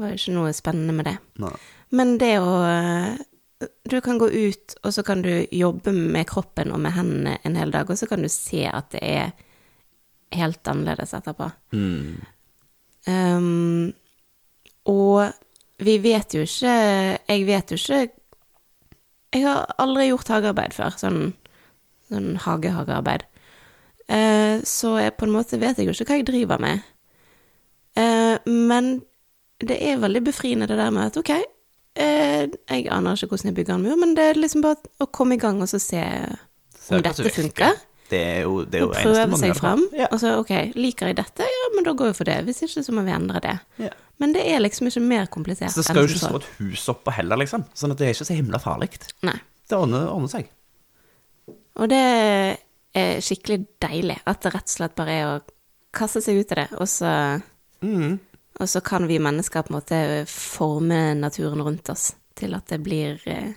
var 0.00 0.12
jo 0.12 0.20
ikke 0.20 0.36
noe 0.36 0.52
spennende 0.56 0.94
med 0.96 1.08
det. 1.10 1.16
Nei. 1.42 1.52
Men 1.96 2.16
det 2.20 2.34
å 2.40 2.54
Du 3.88 4.00
kan 4.04 4.18
gå 4.20 4.28
ut, 4.28 4.74
og 4.84 4.92
så 4.92 5.02
kan 5.02 5.22
du 5.24 5.46
jobbe 5.50 5.92
med 5.92 6.26
kroppen 6.28 6.74
og 6.74 6.80
med 6.84 6.92
hendene 6.92 7.38
en 7.46 7.56
hel 7.56 7.72
dag, 7.72 7.88
og 7.88 7.98
så 7.98 8.08
kan 8.10 8.20
du 8.22 8.28
se 8.32 8.66
at 8.68 8.90
det 8.92 9.00
er 9.02 9.30
helt 10.36 10.68
annerledes 10.68 11.14
etterpå. 11.16 11.48
Mm. 11.72 12.20
Um, 13.06 13.94
og 14.90 15.32
vi 15.78 15.96
vet 16.02 16.34
jo 16.34 16.40
ikke 16.42 16.72
Jeg 17.28 17.44
vet 17.46 17.70
jo 17.70 17.76
ikke 17.78 17.98
Jeg 19.30 19.44
har 19.44 19.74
aldri 19.78 20.08
gjort 20.08 20.32
hagearbeid 20.32 20.74
før, 20.74 20.96
sånn, 20.98 21.20
sånn 22.10 22.32
hage-hagearbeid. 22.42 23.26
Eh, 24.06 24.62
så 24.66 24.96
jeg 25.02 25.16
på 25.18 25.26
en 25.26 25.34
måte 25.34 25.58
vet 25.60 25.78
jeg 25.78 25.88
jo 25.88 25.94
ikke 25.94 26.06
hva 26.08 26.18
jeg 26.20 26.26
driver 26.30 26.62
med. 26.62 26.86
Uh, 27.98 28.36
men 28.46 29.00
det 29.60 29.76
er 29.82 30.00
veldig 30.00 30.22
befriende 30.24 30.68
det 30.70 30.78
der 30.78 30.92
med 30.94 31.10
at 31.10 31.18
ok, 31.20 31.32
eh, 31.96 32.46
jeg 32.70 32.86
aner 32.92 33.16
ikke 33.16 33.32
hvordan 33.32 33.50
jeg 33.50 33.56
bygger 33.58 33.74
en 33.78 33.84
mur, 33.86 33.96
men 34.00 34.14
det 34.16 34.24
er 34.30 34.40
liksom 34.40 34.62
bare 34.64 34.76
å 35.02 35.08
komme 35.10 35.36
i 35.36 35.42
gang 35.42 35.60
og 35.64 35.68
så 35.70 35.80
se 35.82 36.02
om 36.92 37.02
dette 37.02 37.30
funker. 37.34 37.78
Det 38.06 38.18
er 38.22 38.42
jo 38.44 38.60
det 38.62 38.78
er 38.78 38.84
jo 38.84 38.90
eneste 38.92 39.02
prøve 39.08 39.38
seg 39.40 39.50
gjør. 39.50 39.58
fram. 39.58 39.80
Ja. 39.98 40.06
Og 40.14 40.20
så 40.22 40.36
ok, 40.38 40.52
liker 40.78 41.10
jeg 41.10 41.16
dette, 41.18 41.46
ja, 41.50 41.64
men 41.74 41.86
da 41.88 41.94
går 41.98 42.12
vi 42.12 42.18
for 42.20 42.28
det. 42.28 42.36
Hvis 42.46 42.62
ikke, 42.62 42.84
så 42.86 42.94
må 42.94 43.02
vi 43.02 43.14
endre 43.16 43.40
det. 43.42 43.56
Ja. 43.82 43.90
Men 44.22 44.32
det 44.36 44.44
er 44.46 44.62
liksom 44.62 44.86
ikke 44.88 45.02
mer 45.02 45.26
komplisert 45.26 45.74
Så 45.74 45.82
det 45.82 45.88
skal 45.88 46.04
jo 46.04 46.12
ikke 46.12 46.22
stå 46.22 46.38
et 46.38 46.46
hus 46.60 46.84
oppå 46.92 47.12
heller, 47.16 47.40
liksom. 47.42 47.66
Sånn 47.76 47.92
at 47.92 47.98
det 47.98 48.06
er 48.06 48.14
ikke 48.14 48.28
så 48.28 48.36
himla 48.38 48.60
farlig. 48.62 48.92
Det 49.26 49.74
ordner, 49.76 50.06
ordner 50.12 50.30
seg. 50.30 50.46
Og 51.76 51.90
det 51.90 51.98
er 52.96 53.18
skikkelig 53.20 53.58
deilig 53.82 54.20
at 54.24 54.46
det 54.46 54.54
rett 54.54 54.70
og 54.70 54.76
slett 54.78 54.94
bare 54.96 55.16
er 55.18 55.26
å 55.34 55.36
kaste 55.96 56.22
seg 56.24 56.38
ut 56.40 56.54
i 56.54 56.60
det, 56.62 56.68
og 56.78 56.88
så, 56.88 57.10
Mm. 57.84 58.16
Og 58.60 58.68
så 58.68 58.80
kan 58.80 59.06
vi 59.08 59.18
mennesker 59.20 59.66
på 59.66 59.72
en 59.72 59.78
måte 59.78 59.98
forme 60.30 61.14
naturen 61.18 61.62
rundt 61.62 61.90
oss 61.92 62.14
til 62.36 62.56
at 62.56 62.68
det 62.72 62.78
blir 62.84 63.20
eh, 63.28 63.52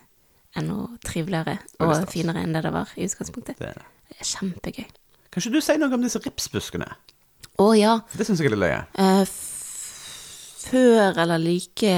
enda 0.60 0.88
triveligere 1.06 1.60
og 1.84 2.10
finere 2.12 2.44
enn 2.44 2.56
det 2.56 2.64
det 2.66 2.74
var 2.74 2.92
i 2.96 3.08
utgangspunktet. 3.08 3.60
Det 3.60 3.70
er 3.70 3.80
det. 3.80 3.88
Det 4.10 4.20
er 4.20 4.30
kjempegøy. 4.34 4.90
Kan 5.30 5.44
ikke 5.44 5.54
du 5.54 5.62
si 5.62 5.78
noe 5.78 5.96
om 5.96 6.04
disse 6.04 6.22
ripsbuskene? 6.24 6.90
Å 7.60 7.68
ja. 7.78 7.96
For 8.10 8.22
det 8.22 8.28
syns 8.28 8.42
jeg 8.42 8.50
er 8.50 8.56
litt 8.56 8.64
løye. 8.64 8.82
Eh, 9.00 9.24
før 10.70 11.20
eller 11.24 11.42
like 11.42 11.94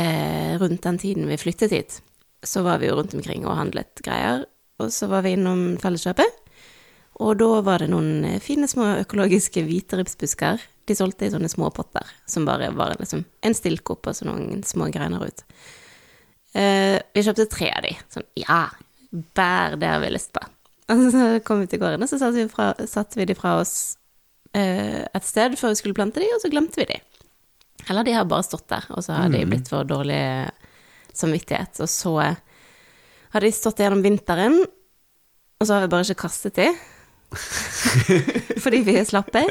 rundt 0.61 0.83
den 0.85 0.99
tiden 1.01 1.29
vi 1.29 1.39
flyttet 1.39 1.73
hit, 1.73 1.99
så 2.43 2.63
var 2.65 2.81
vi 2.81 2.89
jo 2.89 2.97
rundt 2.97 3.15
omkring 3.17 3.45
og 3.45 3.57
handlet 3.57 4.03
greier. 4.05 4.45
Og 4.81 4.89
så 4.93 5.07
var 5.11 5.25
vi 5.25 5.35
innom 5.35 5.77
Felleskjøpet, 5.81 6.37
og 7.21 7.35
da 7.37 7.49
var 7.61 7.83
det 7.83 7.91
noen 7.91 8.39
fine 8.41 8.65
små 8.69 8.87
økologiske 9.03 9.61
hviteripsbusker. 9.67 10.63
De 10.89 10.95
solgte 10.97 11.27
i 11.27 11.33
sånne 11.33 11.49
små 11.51 11.69
potter, 11.75 12.07
som 12.29 12.47
bare 12.47 12.71
var 12.75 12.95
liksom 12.99 13.23
en 13.45 13.55
stilkopp 13.57 14.09
og 14.09 14.17
så 14.17 14.27
noen 14.27 14.63
små 14.67 14.89
greiner 14.93 15.27
ut. 15.27 15.43
Uh, 16.55 16.97
vi 17.13 17.23
kjøpte 17.23 17.47
tre 17.51 17.69
av 17.71 17.85
de. 17.85 17.93
Sånn, 18.11 18.27
ja, 18.39 18.63
bær, 19.37 19.77
det 19.79 19.91
har 19.91 20.01
vi 20.03 20.11
lyst 20.11 20.33
på. 20.35 20.43
Og 20.91 21.05
så 21.13 21.27
kom 21.47 21.61
vi 21.61 21.69
til 21.71 21.79
gården, 21.79 22.03
og 22.03 22.09
så 22.09 22.17
satte 22.19 22.35
vi, 22.35 22.49
fra, 22.51 22.73
satte 22.89 23.15
vi 23.15 23.23
de 23.29 23.35
fra 23.37 23.53
oss 23.61 23.75
uh, 24.57 25.05
et 25.07 25.23
sted 25.23 25.53
før 25.55 25.71
vi 25.71 25.79
skulle 25.79 25.95
plante 25.95 26.19
de, 26.19 26.27
og 26.35 26.41
så 26.43 26.51
glemte 26.51 26.81
vi 26.81 26.89
de. 26.89 26.97
Eller 27.87 28.03
de 28.03 28.15
har 28.17 28.27
bare 28.27 28.43
stått 28.43 28.67
der, 28.73 28.89
og 28.91 28.99
så 29.05 29.15
har 29.15 29.31
de 29.31 29.45
blitt 29.47 29.71
for 29.71 29.87
dårlig 29.87 30.19
samvittighet. 31.17 31.79
Og 31.81 31.89
så 31.89 32.15
har 33.31 33.45
de 33.45 33.51
stått 33.55 33.79
gjennom 33.81 34.03
vinteren, 34.03 34.59
og 35.61 35.67
så 35.67 35.77
har 35.77 35.85
vi 35.85 35.93
bare 35.93 36.05
ikke 36.09 36.25
kastet 36.25 36.59
de. 36.59 36.67
Fordi 38.63 38.83
vi 38.85 38.97
er 38.99 39.07
slappe. 39.07 39.45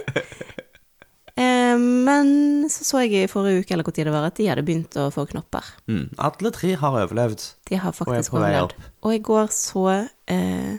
Eh, 1.40 1.76
men 1.81 2.68
så 2.72 2.85
så 2.85 3.03
jeg 3.05 3.24
i 3.24 3.31
forrige 3.31 3.62
uke 3.62 3.74
eller 3.74 3.87
hvor 3.87 3.96
tid 3.96 4.09
det 4.09 4.14
var, 4.14 4.29
at 4.29 4.37
de 4.37 4.48
hadde 4.50 4.64
begynt 4.66 4.96
å 5.00 5.09
få 5.14 5.24
knopper. 5.31 5.72
Mm. 5.88 6.07
Alle 6.20 6.53
tre 6.55 6.74
har 6.76 6.98
overlevd. 7.05 7.46
De 7.70 7.81
har 7.81 7.94
Og 7.94 8.00
faktisk 8.03 8.35
på 8.35 8.40
overlevd. 8.40 8.76
Og 9.07 9.16
i 9.16 9.22
går 9.31 9.53
så 9.55 9.87
eh, 10.31 10.74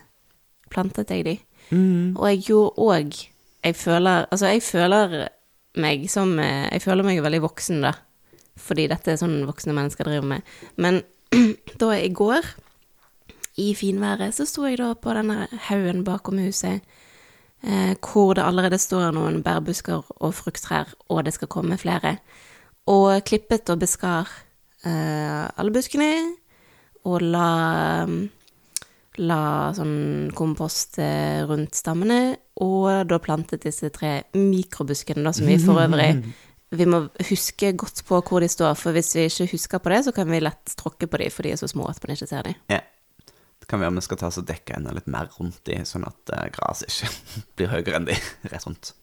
plantet 0.73 1.13
jeg 1.13 1.25
de. 1.27 1.37
Og 1.71 2.25
jeg 2.27 2.41
gjorde 2.49 2.83
òg 2.83 3.13
Jeg 3.63 3.75
føler 3.79 4.25
Altså, 4.27 4.49
jeg 4.51 4.63
føler 4.65 5.13
meg 5.79 6.09
som 6.11 6.33
eh, 6.41 6.67
Jeg 6.73 6.81
føler 6.83 7.05
meg 7.07 7.21
veldig 7.23 7.39
voksen, 7.45 7.85
da. 7.85 7.93
Fordi 8.59 8.89
dette 8.91 9.13
er 9.13 9.21
sånn 9.21 9.45
voksne 9.47 9.75
mennesker 9.77 10.09
driver 10.09 10.27
med. 10.33 10.49
Men 10.75 10.99
da 11.81 11.93
i 11.95 12.09
går, 12.11 12.43
i 13.61 13.71
finværet, 13.77 14.35
så 14.35 14.45
sto 14.49 14.65
jeg 14.67 14.81
da 14.81 14.91
på 14.99 15.15
denne 15.15 15.47
haugen 15.69 16.03
bakom 16.07 16.41
huset, 16.43 16.83
hvor 17.61 18.33
det 18.33 18.43
allerede 18.43 18.79
står 18.81 19.11
noen 19.13 19.43
bærbusker 19.45 20.07
og 20.17 20.31
frukttrær, 20.33 20.95
og 21.13 21.25
det 21.27 21.35
skal 21.35 21.51
komme 21.51 21.77
flere. 21.77 22.15
Og 22.89 23.21
klippet 23.27 23.69
og 23.69 23.83
beskar 23.83 24.29
eh, 24.85 25.45
alle 25.45 25.73
buskene, 25.73 26.11
og 27.05 27.21
la 27.21 27.49
la 29.19 29.41
sånn 29.75 30.31
kompost 30.35 30.97
eh, 31.03 31.41
rundt 31.47 31.75
stammene, 31.75 32.37
og 32.63 33.09
da 33.09 33.19
plantet 33.21 33.65
disse 33.65 33.91
tre 33.93 34.21
mikrobuskene, 34.37 35.25
da, 35.25 35.33
som 35.35 35.49
vi 35.49 35.59
for 35.61 35.81
øvrig 35.83 36.13
Vi 36.71 36.85
må 36.87 37.01
huske 37.27 37.73
godt 37.75 37.97
på 38.07 38.21
hvor 38.23 38.39
de 38.39 38.47
står, 38.47 38.77
for 38.79 38.95
hvis 38.95 39.09
vi 39.17 39.25
ikke 39.27 39.49
husker 39.51 39.81
på 39.83 39.91
det, 39.91 39.97
så 40.05 40.13
kan 40.15 40.29
vi 40.31 40.39
lett 40.39 40.71
tråkke 40.79 41.09
på 41.11 41.19
dem, 41.19 41.33
for 41.35 41.43
de 41.43 41.51
er 41.51 41.59
så 41.59 41.67
små 41.67 41.89
at 41.91 41.99
man 41.99 42.13
ikke 42.15 42.29
ser 42.29 42.45
dem. 42.47 42.55
Ja. 42.71 42.79
Kan 43.71 43.79
være 43.79 43.95
vi 43.95 44.03
skal 44.03 44.19
ta 44.19 44.27
oss 44.27 44.41
og 44.41 44.47
dekke 44.49 44.75
enda 44.75 44.91
litt 44.95 45.07
mer 45.11 45.31
rundt 45.37 45.61
de, 45.69 45.79
sånn 45.87 46.03
at 46.07 46.33
uh, 46.35 46.45
gresset 46.51 46.91
ikke 46.91 47.11
blir 47.55 47.71
høyere 47.71 47.97
enn 48.01 48.09
de 48.09 48.17
rett 48.51 48.67
rundt. 48.67 48.93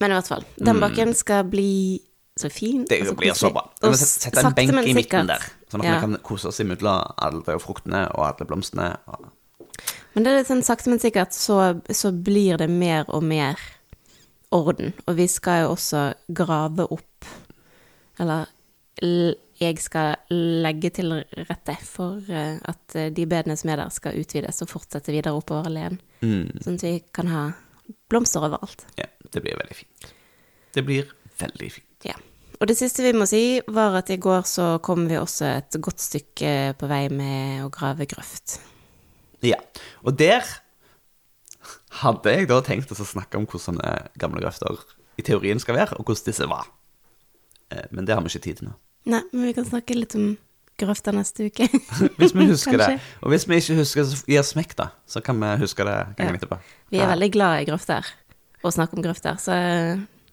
Men 0.00 0.12
i 0.12 0.16
hvert 0.16 0.30
fall, 0.30 0.46
den 0.58 0.80
bakken 0.82 1.12
skal 1.14 1.44
bli 1.50 2.00
så 2.40 2.50
fin. 2.50 2.82
Mm. 2.82 2.86
Det 2.88 3.00
altså, 3.00 3.14
blir 3.14 3.34
så 3.36 3.50
bra. 3.52 3.66
Vi 3.82 3.90
må 3.90 3.98
sette 3.98 4.30
sette 4.30 4.44
en 4.44 4.54
benk 4.56 4.88
i 4.88 4.94
midten 4.96 5.28
der, 5.28 5.44
sånn 5.70 5.82
at 5.82 5.86
Ja. 5.86 5.98
vi 5.98 6.06
kan 6.06 6.22
kose 6.24 6.48
oss 6.48 6.60
imellom 6.62 7.12
alle 7.16 7.58
fruktene 7.60 8.06
og 8.14 8.24
alle 8.30 8.46
blomstene. 8.48 8.88
Og... 9.12 9.28
Men 10.14 10.24
det 10.24 10.32
er 10.32 10.48
sånn 10.48 10.64
sakte, 10.66 10.90
men 10.90 11.02
sikkert 11.02 11.36
så, 11.36 11.80
så 11.90 12.12
blir 12.12 12.58
det 12.58 12.70
mer 12.70 13.04
og 13.08 13.22
mer 13.22 13.60
orden. 14.50 14.94
Og 15.06 15.18
vi 15.20 15.28
skal 15.28 15.64
jo 15.64 15.74
også 15.76 16.10
grave 16.28 16.88
opp 16.90 17.06
Eller 18.20 18.48
jeg 19.60 19.76
skal 19.82 20.16
legge 20.32 20.90
til 20.96 21.12
rette 21.50 21.74
for 21.84 22.24
eh, 22.32 22.56
at 22.70 22.96
eh, 22.96 23.10
de 23.12 23.26
bedene 23.28 23.56
som 23.60 23.72
er 23.72 23.82
der, 23.82 23.92
skal 23.92 24.16
utvides 24.20 24.62
og 24.64 24.70
fortsette 24.72 25.12
videre 25.12 25.36
oppover 25.36 25.68
alléen. 25.68 25.98
Sånn 26.20 26.78
at 26.78 26.86
vi 26.86 26.94
kan 27.16 27.28
ha 27.32 27.42
blomster 28.10 28.44
overalt. 28.46 28.86
Ja, 29.00 29.06
det 29.32 29.42
blir 29.44 29.58
veldig 29.60 29.76
fint. 29.76 30.10
Det 30.74 30.84
blir 30.86 31.12
veldig 31.40 31.70
fint. 31.76 31.86
Ja. 32.08 32.16
Og 32.60 32.68
det 32.68 32.76
siste 32.76 33.04
vi 33.04 33.14
må 33.16 33.24
si, 33.28 33.60
var 33.72 33.94
at 34.00 34.10
i 34.12 34.18
går 34.20 34.42
så 34.48 34.66
kom 34.84 35.06
vi 35.08 35.16
også 35.16 35.46
et 35.58 35.78
godt 35.80 36.02
stykke 36.04 36.50
på 36.80 36.88
vei 36.90 37.06
med 37.12 37.64
å 37.64 37.70
grave 37.72 38.04
grøft. 38.08 38.58
Ja, 39.44 39.56
og 40.04 40.18
der 40.20 40.44
hadde 42.02 42.34
jeg 42.36 42.48
da 42.50 42.60
tenkt 42.64 42.92
å 42.92 42.96
snakke 43.00 43.40
om 43.40 43.48
hvordan 43.48 43.80
gamle 44.20 44.42
grøfter 44.44 44.76
i 45.20 45.24
teorien 45.24 45.60
skal 45.60 45.78
være, 45.78 45.96
og 45.98 46.08
hvordan 46.08 46.28
disse 46.28 46.48
var. 46.50 46.68
Eh, 47.72 47.86
Men 47.90 48.06
det 48.06 48.14
har 48.14 48.24
vi 48.24 48.32
ikke 48.32 48.46
tid 48.48 48.60
til 48.60 48.70
nå. 48.70 48.76
Nei, 49.06 49.22
men 49.32 49.46
vi 49.46 49.52
kan 49.56 49.64
snakke 49.64 49.94
litt 49.96 50.14
om 50.18 50.36
grøfter 50.80 51.12
neste 51.16 51.46
uke. 51.50 51.66
Hvis 52.20 52.34
vi 52.36 52.46
husker 52.48 52.78
det. 52.80 53.00
Og 53.22 53.30
hvis 53.32 53.44
vi 53.48 53.56
ikke 53.60 53.74
husker, 53.80 54.04
så 54.08 54.20
gi 54.28 54.38
oss 54.40 54.52
smekk, 54.54 54.74
da. 54.78 54.86
Så 55.08 55.20
kan 55.24 55.36
vi 55.40 55.50
huske 55.60 55.84
det 55.84 55.96
gangen 56.18 56.34
Ja. 56.34 56.38
etterpå. 56.40 56.58
Vi 56.90 56.98
er 56.98 57.04
Ja, 57.04 57.10
veldig 57.14 57.30
glad 57.32 57.60
i 57.60 57.66
grøfter, 57.68 58.06
og 58.64 58.72
snakke 58.72 58.96
om 58.96 59.02
grøfter, 59.04 59.36
så 59.40 59.52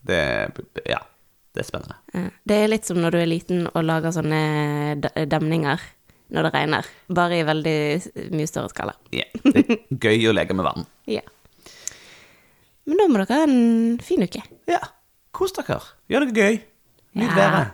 Det, 0.08 0.19
ja, 0.88 0.99
det 1.53 1.60
er 1.63 1.67
spennende. 1.67 2.32
det 2.47 2.56
er 2.63 2.67
litt 2.71 2.86
som 2.86 2.97
når 3.01 3.12
du 3.12 3.17
er 3.19 3.25
liten 3.27 3.67
og 3.73 3.84
lager 3.84 4.12
sånne 4.15 4.95
demninger 5.27 5.80
når 6.32 6.43
det 6.43 6.53
regner, 6.53 6.86
bare 7.10 7.39
i 7.39 7.43
veldig 7.47 8.32
mye 8.36 8.47
større 8.47 8.69
skala. 8.71 8.93
Ja, 9.12 9.23
det 9.43 9.63
er 9.63 9.77
gøy 9.99 10.27
å 10.30 10.34
leke 10.36 10.53
med 10.56 10.63
vann. 10.67 10.86
Ja. 11.08 11.21
Men 12.88 12.97
da 13.01 13.08
må 13.12 13.19
dere 13.19 13.36
ha 13.41 13.43
en 13.47 13.97
fin 13.99 14.23
uke. 14.23 14.41
Ja, 14.71 14.80
kos 15.36 15.51
dere. 15.58 15.82
Gjør 16.12 16.23
noe 16.23 16.36
gøy. 16.36 16.62
Nyt 17.19 17.30
Ja. 17.30 17.36
været. 17.36 17.73